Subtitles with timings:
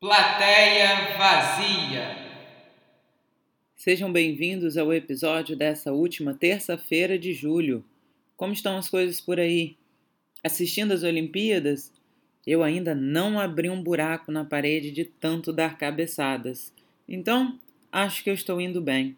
[0.00, 2.16] Plateia vazia.
[3.76, 7.84] Sejam bem-vindos ao episódio dessa última terça-feira de julho.
[8.34, 9.76] Como estão as coisas por aí?
[10.42, 11.92] Assistindo às Olimpíadas?
[12.46, 16.72] Eu ainda não abri um buraco na parede de tanto dar cabeçadas.
[17.06, 17.58] Então,
[17.92, 19.14] acho que eu estou indo bem.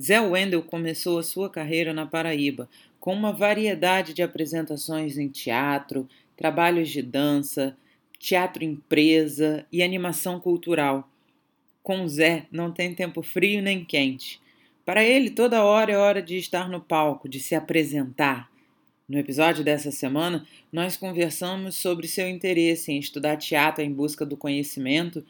[0.00, 2.66] Zé Wendel começou a sua carreira na Paraíba,
[2.98, 7.76] com uma variedade de apresentações em teatro, trabalhos de dança,
[8.18, 11.08] teatro empresa e animação cultural.
[11.82, 14.40] Com Zé não tem tempo frio nem quente.
[14.84, 18.50] Para ele, toda hora é hora de estar no palco, de se apresentar.
[19.08, 24.36] No episódio dessa semana, nós conversamos sobre seu interesse em estudar teatro em busca do
[24.36, 25.24] conhecimento,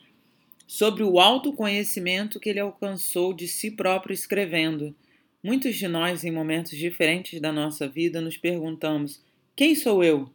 [0.67, 4.95] sobre o autoconhecimento que ele alcançou de si próprio escrevendo.
[5.43, 9.21] Muitos de nós, em momentos diferentes da nossa vida, nos perguntamos:
[9.55, 10.31] quem sou eu?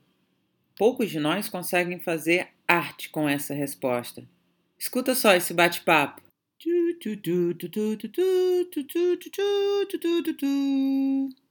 [0.80, 4.25] Poucos de nós conseguem fazer arte com essa resposta.
[4.77, 6.21] Escuta só esse bate-papo.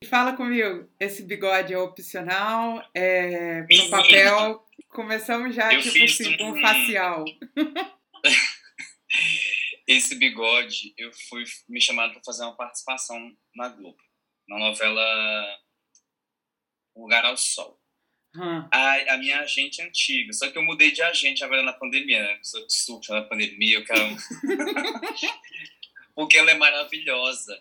[0.08, 4.64] Fala comigo, esse bigode é opcional, é pro papel.
[4.88, 7.24] Começamos já, Eu tipo assim, com um- facial.
[9.86, 13.98] Esse bigode, eu fui me chamado para fazer uma participação na Globo,
[14.48, 15.58] na novela
[16.96, 17.77] Um Lugar ao Sol.
[18.40, 18.68] Hum.
[18.70, 22.38] A, a minha agente antiga, só que eu mudei de agente agora na pandemia, né?
[22.42, 24.00] Sou de surto na pandemia, eu quero...
[26.14, 27.60] Porque ela é maravilhosa.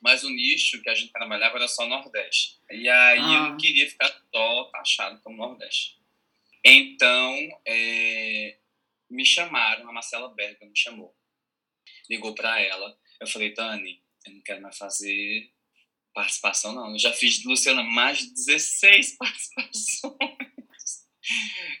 [0.00, 2.58] Mas o nicho que a gente trabalhava era só Nordeste.
[2.70, 3.48] E aí eu Ah.
[3.50, 5.98] não queria ficar só taxado como Nordeste.
[6.64, 8.56] Então, é,
[9.10, 11.14] me chamaram, a Marcela Berga me chamou.
[12.08, 12.96] Ligou para ela.
[13.20, 15.50] Eu falei, Dani, eu não quero mais fazer
[16.14, 16.92] participação, não.
[16.92, 20.16] Eu já fiz de Luciana mais de 16 participações.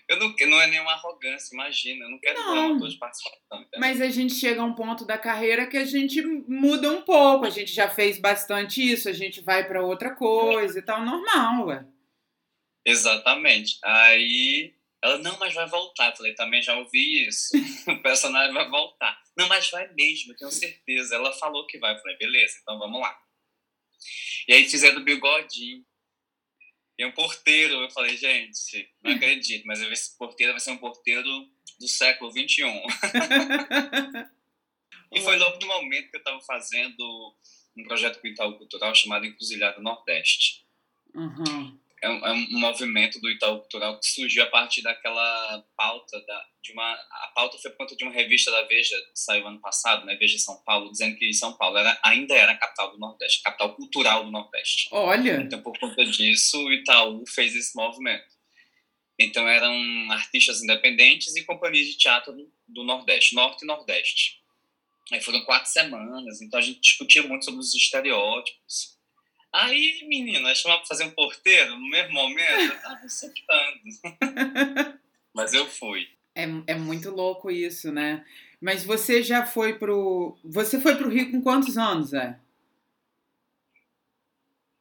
[0.08, 2.04] Eu não, não é nenhuma arrogância, imagina.
[2.04, 2.72] Eu não quero Não.
[2.72, 3.38] um de participação.
[3.52, 3.80] entendeu?
[3.80, 7.46] Mas a gente chega a um ponto da carreira que a gente muda um pouco.
[7.46, 11.66] A gente já fez bastante isso, a gente vai para outra coisa e tal, normal,
[11.66, 11.84] ué.
[12.84, 13.78] Exatamente.
[13.82, 16.10] Aí ela, não, mas vai voltar.
[16.10, 17.48] Eu falei, também já ouvi isso.
[17.88, 19.18] o personagem vai voltar.
[19.36, 21.14] Não, mas vai mesmo, eu tenho certeza.
[21.14, 21.94] Ela falou que vai.
[21.94, 23.18] Eu falei, beleza, então vamos lá.
[24.48, 25.84] E aí fizeram o bigodinho.
[26.98, 31.48] E um porteiro, eu falei, gente, não acredito, mas esse porteiro vai ser um porteiro
[31.78, 32.64] do século XXI.
[35.12, 37.36] E foi logo no momento que eu estava fazendo
[37.76, 40.64] um projeto Itaú Cultural chamado Encruzilhada Nordeste.
[41.14, 41.78] Uhum.
[42.02, 46.44] É um, é um movimento do Itaú Cultural que surgiu a partir daquela pauta da,
[46.62, 49.60] de uma a pauta foi por conta de uma revista da Veja que saiu ano
[49.60, 52.98] passado, né, Veja São Paulo, dizendo que São Paulo era, ainda era a capital do
[52.98, 54.88] Nordeste, capital cultural do Nordeste.
[54.92, 58.40] Olha, Então, por conta disso, o Itaú fez esse movimento.
[59.18, 59.74] Então, eram
[60.12, 64.40] artistas independentes e companhias de teatro do, do Nordeste, Norte e Nordeste.
[65.12, 68.99] Aí foram quatro semanas, então a gente discutia muito sobre os estereótipos.
[69.52, 73.80] Aí, menina, chamar para fazer um porteiro no mesmo momento, eu tava surtando.
[75.34, 76.08] Mas eu fui.
[76.34, 78.24] é, é muito louco isso, né?
[78.60, 80.38] Mas você já foi pro.
[80.44, 82.38] Você foi pro Rio com quantos anos, é?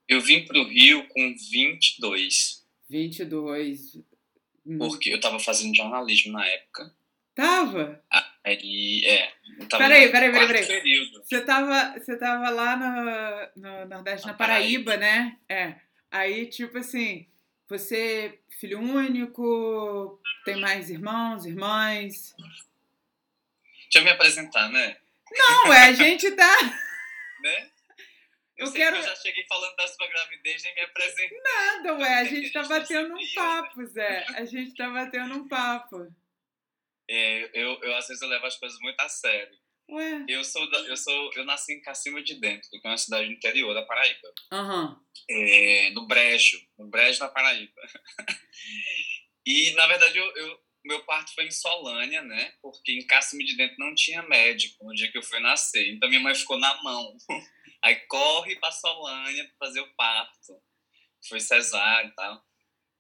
[0.08, 4.00] Eu vim para o Rio com 22, 22.
[4.66, 4.78] Hum.
[4.78, 6.94] porque eu estava fazendo jornalismo na época.
[7.34, 8.03] Tava?
[8.44, 9.34] Aí, é.
[9.59, 10.66] Eu Peraí, peraí, peraí, peraí.
[10.66, 11.24] período.
[11.24, 12.75] Você tava, você tava lá
[13.56, 15.38] no, no Nordeste, na Na Paraíba, né?
[15.50, 15.75] É.
[16.12, 17.28] Aí, tipo assim,
[17.68, 22.34] você filho único, tem mais irmãos, irmãs?
[23.84, 24.97] Deixa eu me apresentar, né?
[25.31, 26.58] Não, é, a gente tá.
[27.44, 27.70] né?
[28.58, 31.40] Eu sei quero- que eu já cheguei falando da sua gravidez nem me apresentei.
[31.41, 34.26] Nada, ué, a gente tá A gente tá batendo um sempre papo, Zé.
[34.36, 36.08] A gente tá batendo um papo.
[37.12, 39.58] É, eu, eu, às vezes, eu levo as coisas muito a sério.
[39.90, 40.25] Ué.
[40.30, 43.26] Eu sou, da- eu sou, eu nasci em Cacima de Dentro, que é uma cidade
[43.26, 44.32] do interior da Paraíba.
[44.53, 45.02] Aham.
[45.28, 47.73] É, no Brejo, no Brejo da Paraíba.
[49.46, 52.53] E, na verdade, eu, eu- meu parto foi em Solânia, né?
[52.61, 55.90] Porque em Cacima de Dentro não tinha médico no dia que eu fui nascer.
[55.91, 57.17] Então, minha mãe ficou na mão.
[57.82, 60.61] Aí, corre pra Solânia pra fazer o parto.
[61.28, 62.46] Foi cesárea e tal.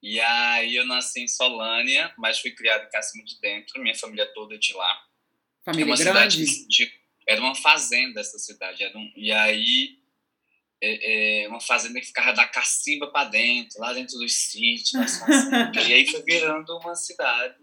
[0.01, 3.81] E aí, eu nasci em Solânia, mas fui criado em Cacima de Dentro.
[3.81, 5.01] Minha família toda é de lá.
[5.61, 6.45] É Família uma grande?
[6.45, 6.99] cidade de,
[7.29, 9.99] era uma fazenda essa cidade era um, e aí
[10.81, 15.19] é, é, uma fazenda que ficava da cacimba para dentro lá dentro dos sítios
[15.87, 17.55] e aí foi virando uma cidade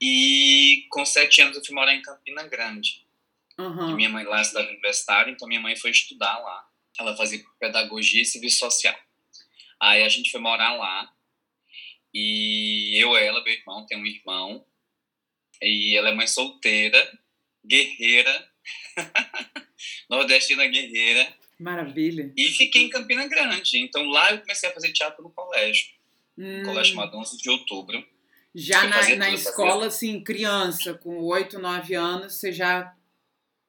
[0.00, 3.06] e com sete anos eu fui morar em Campina Grande
[3.58, 3.94] Aham.
[3.94, 6.66] minha mãe lá é cidade universitária então minha mãe foi estudar lá
[6.98, 8.98] ela fazia pedagogia e serviço social
[9.78, 11.12] aí a gente foi morar lá
[12.18, 14.64] e eu ela meu irmão tem um irmão
[15.60, 16.98] E ela é mãe solteira,
[17.64, 18.50] guerreira,
[20.08, 21.30] nordestina guerreira.
[21.58, 22.32] Maravilha.
[22.34, 23.78] E fiquei em Campina Grande.
[23.78, 25.86] Então lá eu comecei a fazer teatro no colégio.
[26.38, 28.06] Hum, Colégio chamado 11 de outubro.
[28.54, 32.94] já eu na, na escola, assim, criança, com 8, 9 anos, você já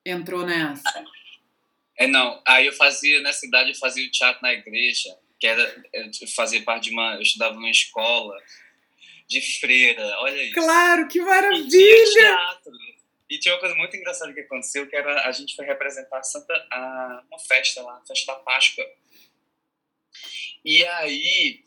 [0.06, 1.06] entrou nessa.
[1.98, 2.42] É, não.
[2.46, 6.62] Aí eu fazia, nessa idade, eu fazia o teatro na igreja, que era, eu fazia
[6.64, 8.36] parte de uma, eu estudava numa escola
[9.28, 10.54] de freira, olha isso.
[10.54, 12.12] Claro, que E tinha maravilha!
[12.14, 12.72] teatro.
[13.30, 16.24] E tinha uma coisa muito engraçada que aconteceu, que era a gente foi representar a
[16.24, 18.86] Santa, a, uma festa lá, a festa da Páscoa.
[20.64, 21.62] E aí,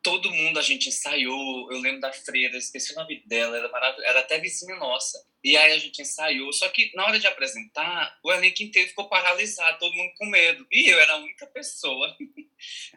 [0.00, 4.06] todo mundo, a gente ensaiou, eu lembro da freira, esqueci o nome dela, era maravilhosa,
[4.08, 5.26] era até vizinha nossa.
[5.42, 9.08] E aí a gente ensaiou, só que na hora de apresentar, o elenco inteiro ficou
[9.08, 10.64] paralisado, todo mundo com medo.
[10.70, 12.16] E eu era a única pessoa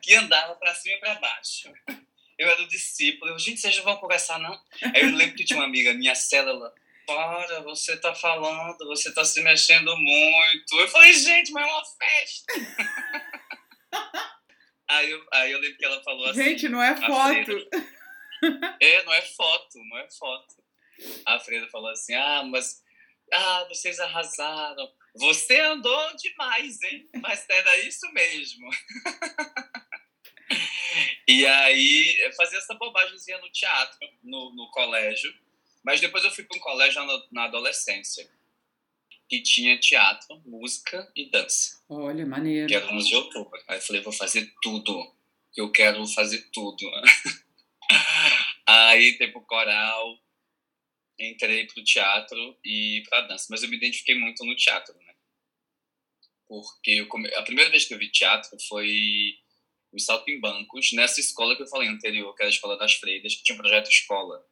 [0.01, 1.71] que andava para cima e para baixo.
[2.37, 3.31] Eu era o discípulo.
[3.31, 4.53] Eu, gente, vocês não vão conversar, não?
[4.95, 6.73] Aí eu lembro que tinha uma amiga minha, célula.
[7.05, 10.79] Para, você tá falando, você tá se mexendo muito.
[10.79, 12.53] Eu falei, gente, mas é uma festa.
[14.87, 16.43] aí, eu, aí eu lembro que ela falou assim.
[16.43, 17.45] Gente, não é foto.
[17.45, 17.69] freira.
[18.79, 20.55] É, não é foto, não é foto.
[21.25, 22.81] A freira falou assim: ah, mas.
[23.33, 24.89] Ah, vocês arrasaram.
[25.15, 27.09] Você andou demais, hein?
[27.21, 28.69] Mas era isso mesmo.
[31.27, 35.33] e aí, eu fazia essa bobagemzinha no teatro, no, no colégio.
[35.83, 38.29] Mas depois eu fui para um colégio na, na adolescência,
[39.27, 42.67] que tinha teatro, música e dança, Olha, maneiro.
[42.67, 43.59] que era 11 de outubro.
[43.67, 45.15] Aí eu falei: vou fazer tudo,
[45.55, 46.85] eu quero fazer tudo.
[48.67, 50.19] Aí entrei pro coral,
[51.19, 53.47] entrei pro teatro e pra dança.
[53.49, 55.13] Mas eu me identifiquei muito no teatro, né?
[56.47, 57.33] Porque come...
[57.35, 59.37] a primeira vez que eu vi teatro foi
[59.91, 62.93] o Salto em Bancos, nessa escola que eu falei anterior, que era a Escola das
[62.93, 64.43] Freiras, que tinha um projeto escola.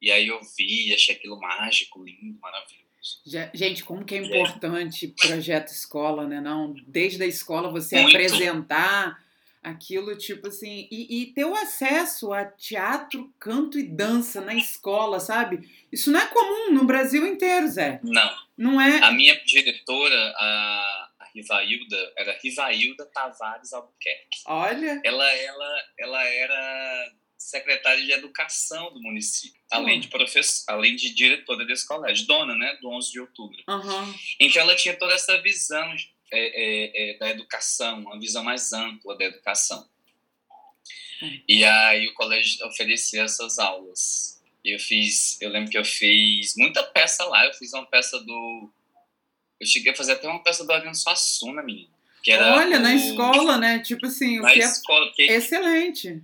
[0.00, 2.88] E aí eu vi, achei aquilo mágico, lindo, maravilhoso.
[3.54, 6.40] Gente, como que é importante projeto escola, né?
[6.40, 8.16] Não, desde a escola você Muito.
[8.16, 9.18] apresentar
[9.62, 15.20] aquilo, tipo assim, e, e ter o acesso a teatro, canto e dança na escola,
[15.20, 15.68] sabe?
[15.92, 18.00] Isso não é comum no Brasil inteiro, Zé.
[18.02, 19.02] Não, Não é?
[19.02, 24.38] a minha diretora, a, a Rivailda, era Rivailda Tavares Albuquerque.
[24.46, 30.00] Olha, ela, ela, ela era secretária de educação do município, além Hum.
[30.00, 33.56] de professor, além de diretora desse colégio, dona, né, do 11 de outubro.
[33.68, 34.12] aham.
[34.40, 35.94] Então ela tinha toda essa visão
[36.30, 39.88] é, é, é, da educação, uma visão mais ampla da educação.
[41.22, 41.40] Hum.
[41.48, 44.40] E aí o colégio oferecia essas aulas.
[44.64, 47.44] Eu fiz, eu lembro que eu fiz muita peça lá.
[47.46, 48.70] Eu fiz uma peça do,
[49.60, 51.88] eu cheguei a fazer até uma peça do Ariano Suassuna, menina.
[52.22, 53.78] Que era Olha, na o- escola, né?
[53.80, 56.22] Tipo assim, o Na que é escola, porque excelente.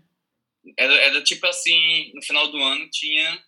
[0.77, 3.43] era, era tipo assim, no final do ano tinha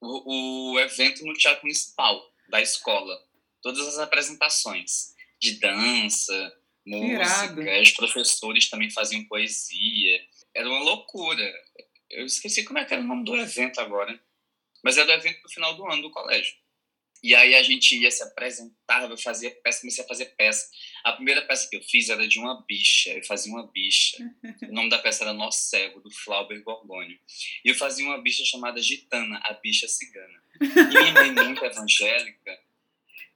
[0.00, 3.22] o, o evento no Teatro Municipal da escola.
[3.62, 5.13] Todas as apresentações
[5.44, 6.56] de dança,
[6.86, 7.56] irado.
[7.56, 10.26] música, os professores também faziam poesia.
[10.54, 11.52] Era uma loucura.
[12.10, 14.18] Eu esqueci como é que era o nome do evento agora.
[14.82, 16.54] Mas era o evento no final do ano do colégio.
[17.22, 20.68] E aí a gente ia se apresentar, eu fazia peça, comecei a fazer peça.
[21.02, 24.18] A primeira peça que eu fiz era de uma bicha, eu fazia uma bicha.
[24.68, 27.18] O nome da peça era Nó Cego, do Flauber Gorgônio.
[27.64, 30.42] E eu fazia uma bicha chamada Gitana, a bicha cigana.
[30.60, 32.60] E minha mãe, muito evangélica,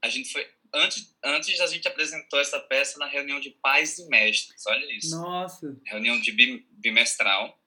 [0.02, 0.46] a gente foi.
[0.74, 5.16] Antes, antes a gente apresentou essa peça na reunião de pais e mestres, olha isso.
[5.16, 5.76] Nossa.
[5.86, 7.58] Reunião de bi- bimestral.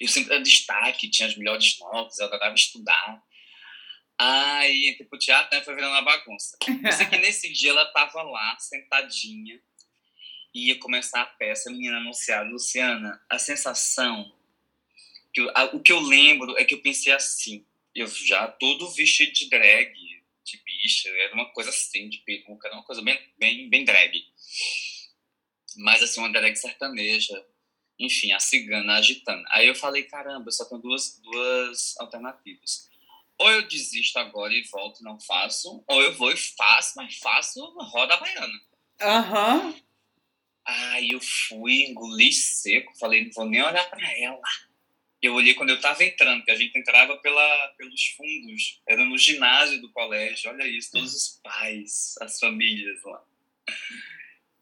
[0.00, 3.20] Eu sempre era destaque, tinha as melhores notas, eu adorava estudar.
[4.18, 6.56] Aí entrei pro teatro, né, foi virando uma bagunça.
[6.84, 9.60] Eu sei que nesse dia ela tava lá, sentadinha,
[10.54, 14.30] e ia começar a peça, a menina anunciada, Luciana, a sensação,
[15.34, 18.90] que eu- a- o que eu lembro é que eu pensei assim, eu já todo
[18.90, 19.92] vestido de drag,
[20.82, 24.12] bicha, era uma coisa assim, de peruca, era uma coisa bem, bem, bem drag.
[25.76, 27.46] Mas assim, uma drag sertaneja,
[27.98, 29.44] enfim, a cigana agitando.
[29.50, 32.90] Aí eu falei, caramba, eu só tenho duas, duas alternativas.
[33.38, 37.16] Ou eu desisto agora e volto e não faço, ou eu vou e faço, mas
[37.18, 38.60] faço roda baiana.
[39.00, 39.74] Aham.
[40.64, 44.40] Aí eu fui, engoli seco, falei, não vou nem olhar pra ela.
[45.22, 49.16] Eu olhei quando eu tava entrando, porque a gente entrava pela, pelos fundos, era no
[49.16, 53.24] ginásio do colégio, olha isso, todos os pais, as famílias lá.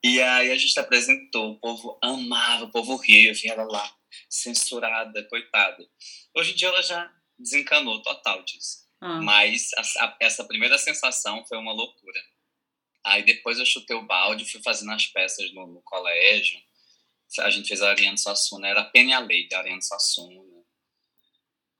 [0.04, 3.94] E aí a gente apresentou, o povo amava, o povo ria, eu vi ela lá,
[4.28, 5.86] censurada, coitada.
[6.36, 8.86] Hoje em dia ela já desencanou total disso.
[9.00, 9.20] Ah.
[9.20, 12.20] Mas a- a- essa primeira sensação foi uma loucura.
[13.04, 16.60] Aí depois eu chutei o balde, fui fazendo as peças no, no colégio.
[17.40, 20.49] A gente fez a Ariane Suassuna, era a Penha Lei da Ariane Suassuna.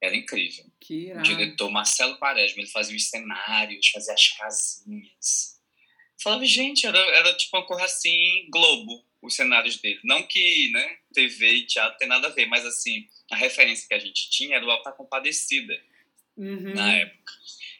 [0.01, 0.65] Era incrível.
[0.81, 5.61] Que O diretor Marcelo Quaresma, ele fazia os cenários, fazia as casinhas.
[6.19, 10.01] Eu falava, gente, era, era tipo uma coisa assim, Globo, os cenários dele.
[10.05, 13.95] Não que né, TV e teatro tem nada a ver, mas assim, a referência que
[13.95, 15.79] a gente tinha era o Alta Compadecida
[16.37, 16.75] Uhum.
[16.75, 17.33] na época.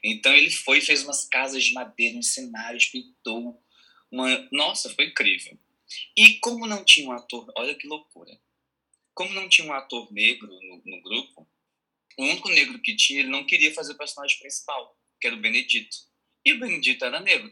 [0.05, 3.63] Então ele foi e fez umas casas de madeira, uns cenários, pintou.
[4.11, 4.49] Uma...
[4.53, 5.59] Nossa, foi incrível.
[6.17, 8.39] E como não tinha um ator, olha que loucura.
[9.15, 11.49] Como não tinha um ator negro no, no grupo,
[12.21, 15.41] o único negro que tinha, ele não queria fazer o personagem principal, que era o
[15.41, 15.97] Benedito.
[16.45, 17.51] E o Benedito era negro.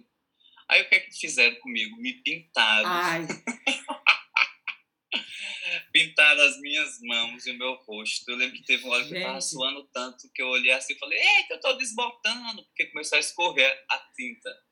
[0.68, 1.96] Aí o que é que fizeram comigo?
[1.96, 2.88] Me pintaram.
[2.88, 3.26] Ai,
[5.92, 8.30] pintaram as minhas mãos e o meu rosto.
[8.30, 10.92] Eu lembro que teve uma hora que eu tava suando tanto que eu olhei assim
[10.92, 14.67] e falei, eita, eu tô desbotando, porque começou a escorrer a tinta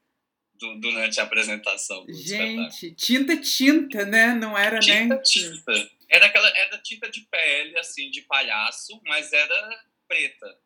[0.59, 2.71] du- durante a apresentação do espetáculo.
[2.71, 4.35] gente, tinta, tinta, né?
[4.35, 5.23] Não era Tinta, nem.
[5.23, 5.91] tinta.
[6.09, 10.59] Era aquela, era tinta de pele, assim, de palhaço, mas era preta.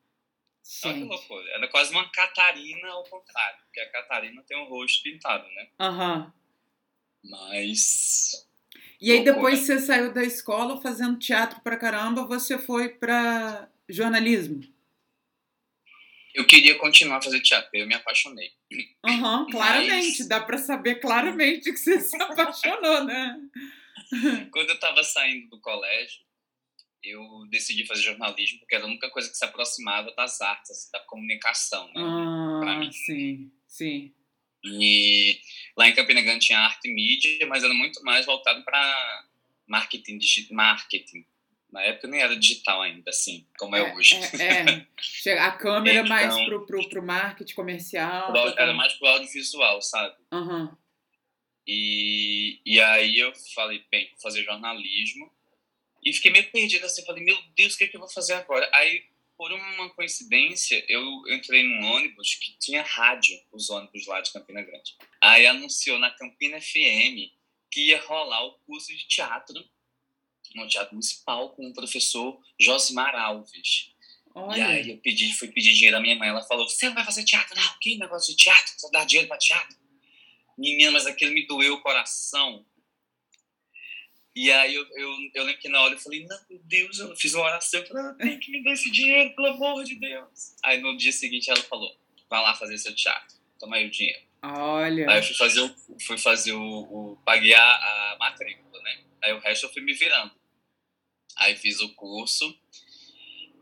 [0.85, 1.50] Olha que loucura.
[1.52, 5.68] Era quase uma Catarina ao contrário, porque a Catarina tem o rosto pintado, né?
[5.80, 6.32] Aham.
[7.25, 8.47] Mas
[9.00, 14.61] E aí depois você saiu da escola fazendo teatro pra caramba, você foi pra jornalismo.
[16.35, 18.51] Eu queria continuar a fazer teatro, eu me apaixonei.
[19.05, 20.19] Aham, claramente.
[20.19, 23.37] Mas- Dá pra saber claramente que você se apaixonou, né?
[24.53, 26.21] Quando eu estava saindo do colégio,
[27.03, 30.91] eu decidi fazer jornalismo, porque era a única coisa que se aproximava das artes, assim,
[30.93, 31.95] da comunicação, né?
[32.61, 32.93] pra Ah, mim.
[32.93, 34.13] sim, sim.
[34.65, 35.41] E
[35.77, 39.25] lá em Campina Grande tinha arte e mídia, mas era muito mais voltado para
[39.67, 41.25] marketing, digi- marketing.
[41.73, 44.15] Na época nem era digital ainda, assim, como é, hoje.
[44.39, 45.39] É, é.
[45.39, 48.33] A câmera mais Então- pro, pro, pro marketing comercial.
[48.33, 50.15] Pro- Era mais pro audiovisual, sabe?
[50.33, 50.77] Aham.
[51.67, 55.31] E, e aí eu falei, bem, vou fazer jornalismo.
[56.05, 58.33] E fiquei meio perdido assim, falei, meu Deus, o que, é que eu vou fazer
[58.35, 58.69] agora?
[58.75, 59.05] Aí,
[59.37, 64.62] por uma coincidência, eu entrei num ônibus que tinha rádio, os ônibus lá de Campina
[64.62, 64.97] Grande.
[65.21, 67.31] Aí anunciou na Campina FM
[67.71, 69.55] que ia rolar o curso de teatro
[70.54, 73.90] no Teatro Municipal com o professor Josimar Alves.
[74.26, 74.66] E Olha.
[74.69, 76.28] aí eu pedi, fui pedir dinheiro à minha mãe.
[76.28, 77.78] Ela falou: Você não vai fazer teatro, não?
[77.80, 78.73] Que negócio de teatro?
[78.76, 79.76] Você dá dinheiro pra teatro?
[80.57, 82.64] Menina, mas aquilo me doeu o coração.
[84.35, 87.14] E aí eu, eu, eu lembro que na hora eu falei: Não, meu Deus, eu
[87.16, 87.80] fiz uma oração.
[87.80, 90.54] Eu falei: "Ah, Tem que me dar esse dinheiro, pelo amor de Deus.
[90.62, 91.92] Aí no dia seguinte ela falou:
[92.28, 93.37] Vai lá fazer seu teatro.
[93.59, 94.23] Toma aí o dinheiro.
[94.42, 95.11] Olha.
[95.11, 95.75] Aí eu fui fazer o.
[96.07, 99.00] Fui fazer o, o paguei a, a matrícula, né?
[99.25, 100.39] Aí o resto eu fui me virando.
[101.40, 102.54] Aí fiz o curso.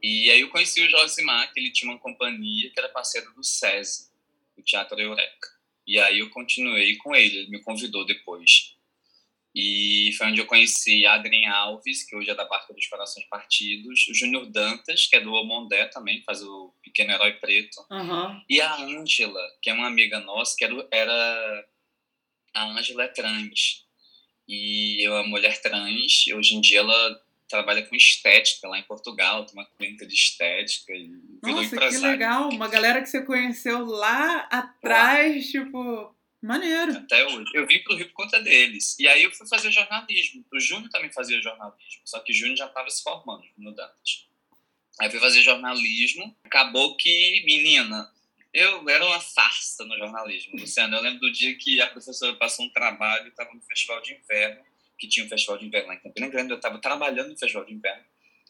[0.02, 3.44] E aí eu conheci o Josimar, que ele tinha uma companhia que era parceiro do
[3.44, 4.11] SESI,
[4.56, 5.49] do Teatro Eureka.
[5.87, 8.76] E aí eu continuei com ele, ele me convidou depois.
[9.54, 14.06] E foi onde eu conheci Adrien Alves, que hoje é da Barca dos Corações Partidos,
[14.08, 17.85] o Júnior Dantas, que é do Omondé também, faz o Pequeno Herói Preto.
[17.90, 18.42] Aham.
[18.49, 21.68] E a Ângela, que é uma amiga nossa, que era, era
[22.54, 23.85] a Ângela é trans.
[24.47, 28.83] E é uma mulher trans, e hoje em dia ela trabalha com estética lá em
[28.83, 31.09] Portugal, tem uma clínica de estética e
[31.43, 32.49] virou Nossa, que legal.
[32.50, 36.93] Uma galera que você conheceu lá atrás, tipo, maneiro.
[36.93, 37.50] Até hoje.
[37.55, 38.99] Eu vim pro Rio por conta deles.
[38.99, 40.45] E aí eu fui fazer jornalismo.
[40.52, 44.26] O Júnior também fazia jornalismo, só que o Júnior já estava se formando no Dantas.
[45.00, 46.37] Aí fui fazer jornalismo.
[46.45, 48.11] Acabou que, menina,
[48.52, 50.97] eu era uma farsa no jornalismo, Luciano.
[50.97, 54.62] Eu lembro do dia que a professora passou um trabalho, estava no festival de inverno,
[54.99, 56.52] que tinha um festival de inverno lá em Campina Grande.
[56.52, 58.05] Eu estava trabalhando no festival de inverno.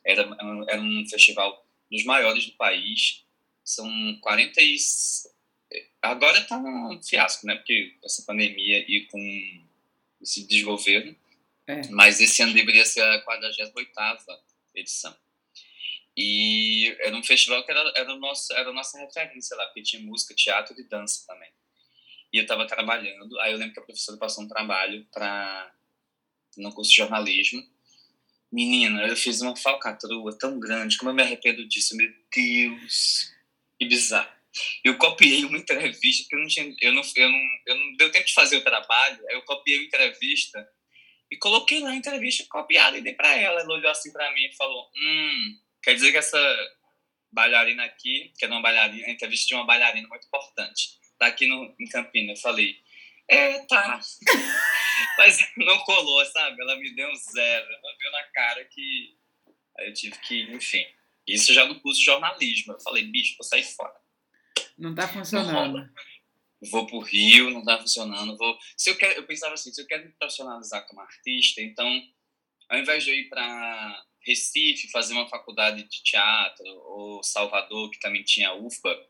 [0.05, 0.23] Era,
[0.69, 3.25] era um festival dos maiores do país.
[3.65, 3.89] São
[4.21, 4.77] 40 e...
[6.01, 7.57] Agora tá um fiasco, né?
[7.57, 9.65] Porque essa pandemia e com
[10.23, 11.15] esse desgoverno.
[11.67, 11.87] É.
[11.91, 14.41] Mas esse ano deveria ser a 48ª
[14.75, 15.15] edição.
[16.17, 19.83] E era um festival que era, era, o nosso, era a nossa referência lá, porque
[19.83, 21.51] tinha música, teatro e dança também.
[22.33, 25.73] E eu estava trabalhando, aí eu lembro que a professora passou um trabalho para
[26.59, 27.63] no curso de jornalismo.
[28.51, 33.31] Menina, eu fiz uma falcatrua tão grande, como eu me arrependo disso, meu Deus,
[33.79, 34.39] que bizarro.
[34.83, 38.11] Eu copiei uma entrevista, porque eu não tinha, eu não, eu não, eu não deu
[38.11, 40.67] tempo de fazer o trabalho, aí eu copiei uma entrevista
[41.31, 43.61] e coloquei lá a entrevista copiada e dei para ela.
[43.61, 46.39] Ela olhou assim para mim e falou: Hum, quer dizer que essa
[47.31, 51.47] bailarina aqui, que é uma bailarina, a entrevista de uma bailarina muito importante, tá aqui
[51.47, 52.39] no, em Campinas.
[52.39, 52.77] Eu falei:
[53.29, 54.01] É, tá.
[55.17, 56.61] Mas não colou, sabe?
[56.61, 57.67] Ela me deu um zero.
[57.67, 59.17] Ela viu na cara que.
[59.79, 60.85] Aí eu tive que, enfim.
[61.27, 62.73] Isso já no curso de jornalismo.
[62.73, 63.95] Eu falei: Bicho, vou sair fora
[64.77, 65.89] Não tá funcionando.
[66.71, 68.59] vou pro Rio, não tá funcionando, vou...
[68.77, 71.87] Se eu, quero, eu pensava assim, se eu quero me profissionalizar como artista, então,
[72.69, 78.01] ao invés de eu ir para Recife fazer uma faculdade de teatro, ou Salvador, que
[78.01, 79.09] também tinha UFBA.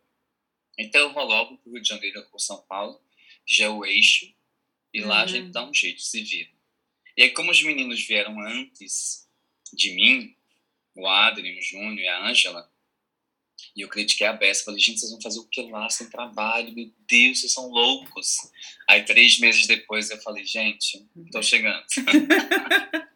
[0.78, 3.00] Então eu vou logo para o Rio de Janeiro ou São Paulo,
[3.44, 4.32] que já é o eixo,
[4.92, 5.50] e lá a gente Uhum.
[5.52, 6.50] dá um jeito, se vira.
[7.16, 9.28] E aí, como os meninos vieram antes
[9.72, 10.36] de mim,
[10.94, 12.70] o Adrien, o Júnior e a Ângela,
[13.74, 16.72] e eu critiquei a Bessa, falei, gente, vocês vão fazer o que lá sem trabalho?
[16.72, 18.36] Meu Deus, vocês são loucos.
[18.88, 21.84] Aí, três meses depois, eu falei, gente, tô chegando.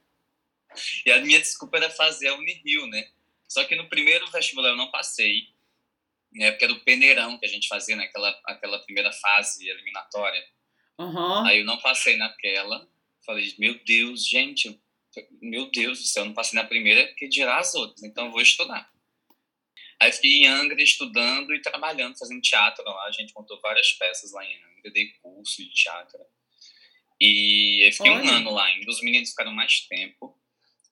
[1.07, 3.09] e a minha desculpa era fazer a Unirio, né?
[3.49, 5.49] Só que no primeiro vestibular eu não passei,
[6.33, 6.51] né?
[6.51, 10.43] Porque era o peneirão que a gente fazia naquela aquela primeira fase eliminatória.
[10.99, 11.47] Aham.
[11.47, 12.89] Aí eu não passei naquela.
[13.25, 14.81] Falei, meu Deus, gente,
[15.41, 18.33] meu Deus do céu, eu não passei na primeira, que dirá as outras, então eu
[18.33, 18.91] vou estudar.
[20.01, 23.05] Aí fiquei em Angra estudando e trabalhando, fazendo teatro lá.
[23.05, 26.19] A gente montou várias peças lá em Angra, dei curso de teatro.
[27.21, 28.33] E eu fiquei um Olha.
[28.33, 28.91] ano lá ainda.
[28.91, 30.37] Os meninos ficaram mais tempo.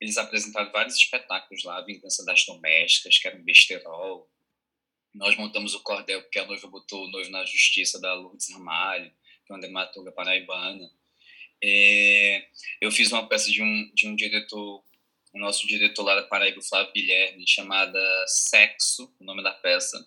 [0.01, 4.31] Eles apresentaram vários espetáculos lá, Vingança das Domésticas, que era um besterol.
[5.13, 9.13] Nós montamos o cordel, porque a noiva botou o noivo na justiça da Lourdes Ramalho,
[9.53, 10.91] é uma dramaturga paraibana.
[11.63, 12.47] É,
[12.81, 14.83] eu fiz uma peça de um, de um diretor,
[15.33, 20.05] o nosso diretor lá da Paraíba, Flávio Guilherme, chamada Sexo, o nome da peça,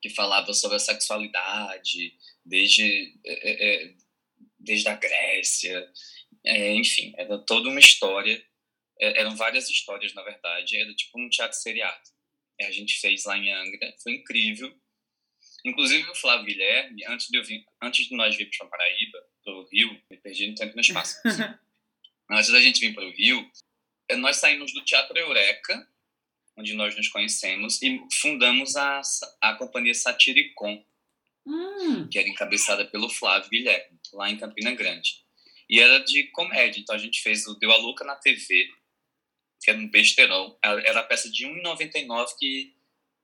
[0.00, 3.94] que falava sobre a sexualidade, desde, é, é,
[4.58, 5.90] desde a Grécia,
[6.44, 8.44] é, enfim, era toda uma história,
[9.00, 12.14] é, eram várias histórias, na verdade, era tipo um teatro seriado.
[12.60, 14.74] É, a gente fez lá em Angra, foi incrível.
[15.64, 19.54] Inclusive o Flávio Guilherme, antes de, eu vir, antes de nós virmos para Paraíba, para
[19.54, 21.16] o Rio, me perdi no tempo e no espaço.
[22.30, 23.50] antes da gente vir para o Rio,
[24.08, 25.88] eh, nós saímos do Teatro Eureka,
[26.56, 29.00] onde nós nos conhecemos, e fundamos a,
[29.40, 30.84] a companhia Satiricon,
[31.46, 35.22] Hum, que era encabeçada pelo Flávio Guilherme, lá em Campina Grande.
[35.68, 38.68] E era de comédia, então a gente fez o Deu a Louca na TV,
[39.62, 40.58] que era um besterol.
[40.62, 42.73] Era a peça de R$ 1,99 que,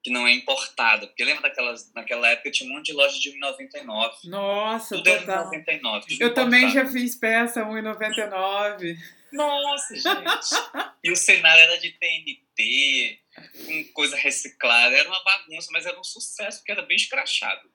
[0.02, 1.06] que não é importada.
[1.06, 4.12] Porque lembra daquelas, naquela época tinha um monte de loja de R$ 1,99.
[4.24, 5.50] nossa, Tudo era total.
[5.50, 6.00] R$ 1,99.
[6.06, 8.96] tudo Eu também já fiz peça 1,99.
[9.32, 10.90] Nossa, gente!
[11.04, 13.20] e o cenário era de TNT,
[13.64, 14.96] com coisa reciclada.
[14.96, 17.70] Era uma bagunça, mas era um sucesso, porque era bem escrachado.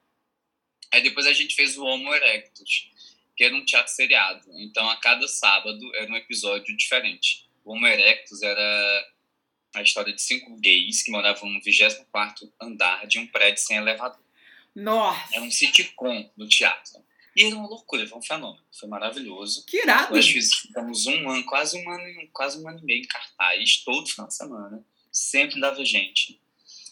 [0.91, 2.89] Aí depois a gente fez o Homo Erectus,
[3.35, 4.45] que era um teatro seriado.
[4.59, 7.49] Então, a cada sábado era um episódio diferente.
[7.63, 9.07] O Homo Erectus era
[9.75, 14.19] a história de cinco gays que moravam no 24º andar de um prédio sem elevador.
[14.75, 17.03] Nossa, Era um sitcom do teatro.
[17.35, 18.63] E era uma loucura, foi um fenômeno.
[18.79, 19.65] Foi maravilhoso.
[19.65, 20.15] que irado.
[20.15, 23.07] Nós fiz- ficamos um ano, quase um ano, e- quase um ano e meio em
[23.07, 24.85] cartaz, todo final de semana.
[25.11, 26.39] Sempre dava gente.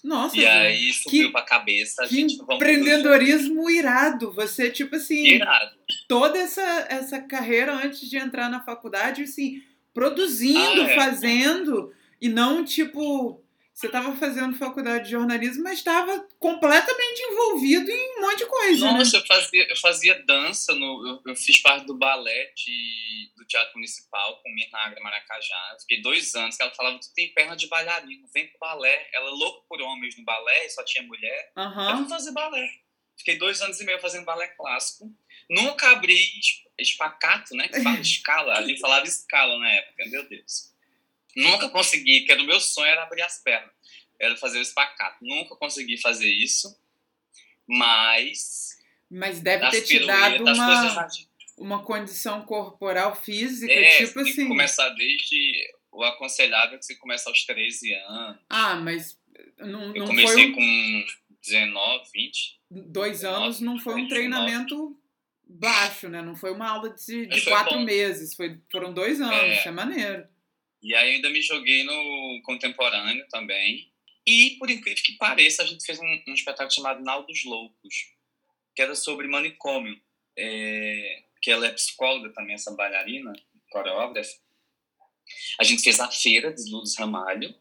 [0.04, 0.50] Nossa, E gente.
[0.50, 4.34] aí subiu que- pra cabeça, a Que gente empreendedorismo irado.
[4.34, 5.78] Você, tipo assim, Irado.
[6.10, 10.96] toda essa, essa carreira antes de entrar na faculdade, assim, produzindo, Ah, é.
[10.96, 11.94] fazendo,
[12.26, 13.40] e não tipo.
[13.76, 18.86] Você estava fazendo faculdade de jornalismo, mas estava completamente envolvido em um monte de coisa.
[18.92, 19.00] né?
[19.00, 23.44] Nossa, eu fazia, eu fazia dança, no, eu, eu fiz parte do balé de, do
[23.46, 25.72] Teatro Municipal com Mirnagra Maracajá.
[25.74, 29.10] Eu fiquei dois anos, que ela falava, tu tem perna de bailarino, vem pro balé.
[29.12, 31.52] Ela é louca por homens no balé, só tinha mulher.
[31.58, 31.98] Eu Aham.
[32.02, 32.70] vou fazer balé.
[33.18, 35.12] Fiquei dois anos e meio fazendo balé clássico.
[35.50, 37.68] Nunca abri es- espacato, né?
[37.70, 38.54] Que fala escala.
[38.54, 40.72] A gente falava escala na época, meu Deus.
[41.36, 43.72] Nunca consegui, que era o meu sonho era abrir as pernas.
[44.20, 45.18] Era fazer o espacato.
[45.22, 46.76] Nunca consegui fazer isso.
[47.68, 48.78] Mas.
[49.10, 51.08] Mas deve ter te dado uma,
[51.58, 54.48] uma condição corporal física, É, tipo tem que assim.
[54.48, 55.74] começar desde.
[55.92, 58.40] O aconselhável é que você começa aos 13 anos.
[58.50, 59.16] Ah, mas
[59.60, 61.06] não, Eu não comecei foi um, com
[61.44, 62.60] 19, 20.
[62.72, 64.10] dois 19, anos, não foi um 19.
[64.10, 65.00] treinamento
[65.48, 66.24] baixo, né?
[66.24, 67.84] Não foi uma aula de, de quatro bom.
[67.84, 69.60] meses, foi, foram dois anos, É.
[69.60, 70.28] isso é maneiro.
[70.84, 73.90] E aí ainda me joguei no contemporâneo também.
[74.28, 78.14] E, por incrível que pareça, a gente fez um, um espetáculo chamado Nau dos Loucos,
[78.76, 80.00] que era sobre manicômio.
[80.38, 83.34] É, que ela é psicóloga também, essa bailarina,
[83.70, 84.34] coreógrafa.
[85.60, 87.54] A gente fez a feira de Lourdes Ramalho.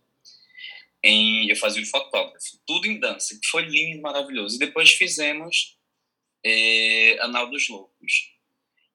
[1.02, 2.58] Em, eu fazia o fotógrafo.
[2.64, 4.56] Tudo em dança, que foi lindo, maravilhoso.
[4.56, 5.76] E depois fizemos
[6.44, 8.32] é, a Nau dos Loucos.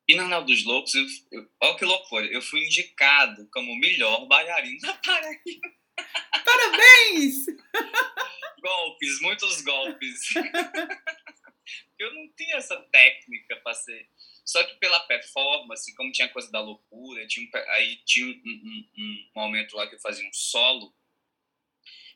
[0.08, 3.80] E na Nau dos Loucos, eu, eu, olha que loucura, eu fui indicado como o
[3.80, 5.74] melhor bailarino da Paraíba.
[6.46, 7.46] Parabéns!
[8.62, 10.34] Golpes, muitos golpes.
[12.00, 14.10] eu não tinha essa técnica para ser.
[14.46, 18.90] Só que pela performance, como tinha coisa da loucura, tinha um, aí tinha um, um-
[18.98, 20.96] um momento lá que eu fazia um solo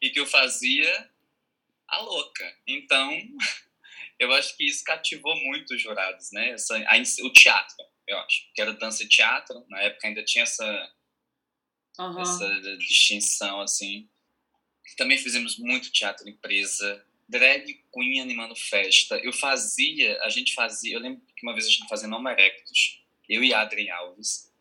[0.02, 1.10] e que eu fazia
[1.88, 2.58] a louca.
[2.66, 3.12] Então,
[4.22, 6.52] eu acho que isso cativou muito os jurados, né?
[6.52, 7.76] Essa, a o teatro,
[8.08, 8.54] eu acho.
[8.54, 9.66] Que era dança e teatro.
[9.68, 10.94] Na época ainda tinha essa,
[11.98, 12.22] Uhum.
[12.22, 14.08] essa distinção, assim.
[14.96, 19.16] Também fizemos muito teatro empresa, drag queen animando festa.
[19.18, 23.02] Eu fazia, a gente fazia, eu lembro que uma vez a gente fazia Nome Erectus,
[23.28, 24.52] eu e Adrien Alves.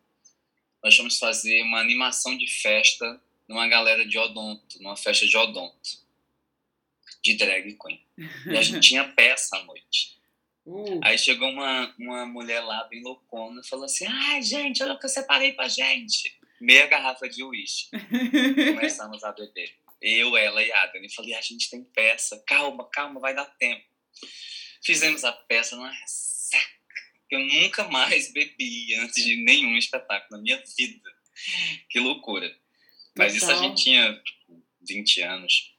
[0.83, 6.00] Nós fomos fazer uma animação de festa numa galera de odonto, numa festa de odonto,
[7.21, 8.01] de drag queen.
[8.45, 10.19] E a gente tinha peça à noite.
[10.65, 14.93] Uh, Aí chegou uma, uma mulher lá, bem loucona, e falou assim: Ai, gente, olha
[14.93, 16.35] o que eu separei pra gente.
[16.59, 17.89] Meia garrafa de uísque.
[18.75, 19.73] Começamos a beber.
[19.99, 21.11] Eu, ela e a Adriane.
[21.13, 23.83] Falei: A gente tem peça, calma, calma, vai dar tempo.
[24.83, 26.67] Fizemos a peça numa ressaca.
[27.27, 31.11] que Eu nunca mais bebi antes de nenhum espetáculo na minha vida.
[31.89, 32.55] Que loucura.
[33.17, 33.69] Mas isso a Total.
[33.69, 35.70] gente tinha tipo, 20 anos.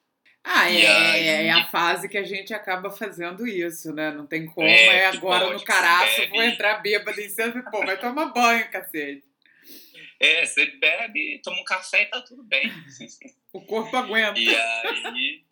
[0.45, 4.11] Ah, é, aí- é, é a fase que a gente acaba fazendo isso, né?
[4.11, 4.67] Não tem como.
[4.67, 6.31] É, É, agora pode, no caraço, bebe.
[6.31, 9.23] vou entrar bêbada em cima e, pô, vai tomar banho, cacete.
[10.19, 12.71] É, você bebe, toma um café e tá tudo bem.
[13.53, 14.39] O corpo aguenta.
[14.39, 15.45] E aí.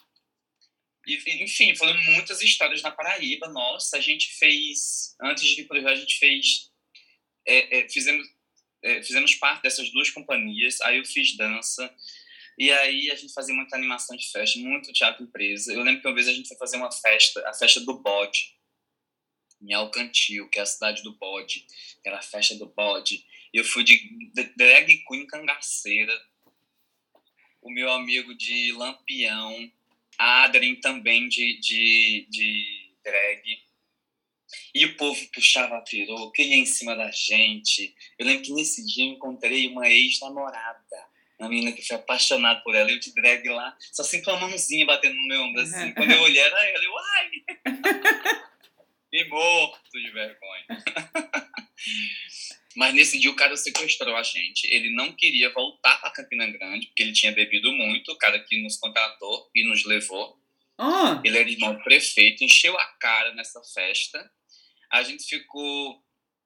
[1.07, 3.49] e, Enfim, foram muitas histórias na Paraíba.
[3.49, 5.17] Nossa, a gente fez.
[5.21, 6.71] Antes de ir pro Rio, a gente fez.
[7.47, 8.27] é, é, fizemos,
[8.83, 10.81] é, fizemos parte dessas duas companhias.
[10.83, 11.93] Aí eu fiz dança.
[12.61, 15.73] E aí a gente fazia muita animação de festa, muito teatro empresa.
[15.73, 18.55] Eu lembro que uma vez a gente foi fazer uma festa, a festa do bode,
[19.63, 21.67] em Alcantil, que é a cidade do bode.
[22.05, 23.25] Era a festa do bode.
[23.51, 23.97] Eu fui de
[24.35, 26.13] de- drag queen cangaceira
[27.63, 29.73] o meu amigo de Lampião,
[30.19, 33.63] a Adrien também de, de, de drag.
[34.75, 37.95] E o povo puxava a peruca, ia em cima da gente.
[38.19, 41.10] Eu lembro que nesse dia eu encontrei uma ex-namorada,
[41.41, 44.85] uma menina que foi apaixonada por ela, eu de drag lá, só sinto uma mãozinha
[44.85, 45.93] batendo no meu ombro assim.
[45.95, 47.31] Quando eu olhei, era ela, eu, ai!
[49.13, 50.67] e morto de vergonha.
[52.77, 54.65] Mas nesse dia o cara sequestrou a gente.
[54.67, 58.63] Ele não queria voltar para Campina Grande, porque ele tinha bebido muito, o cara que
[58.63, 60.39] nos contratou e nos levou.
[60.79, 64.31] Ah, Ele era irmão do prefeito, encheu a cara nessa festa.
[64.91, 66.03] A gente ficou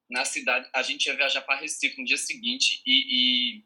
[0.09, 3.63] na cidade, a gente ia viajar para Recife no dia seguinte e, e,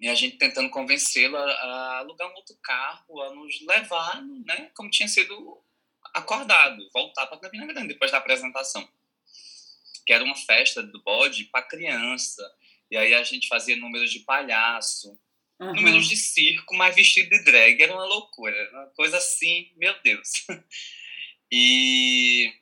[0.00, 4.90] e a gente tentando convencê-lo a, alugar um outro carro, a nos levar, né, como
[4.90, 5.62] tinha sido
[6.14, 8.88] acordado, voltar para Campina Grande depois da apresentação.
[10.06, 12.42] Que era uma festa do bode para criança.
[12.90, 15.18] E aí a gente fazia números de palhaço,
[15.60, 15.74] aham.
[15.74, 17.82] números de circo, mas vestido de drag.
[17.82, 18.56] Era uma loucura.
[18.56, 20.46] era Uma coisa assim, meu Deus.
[21.50, 22.52] E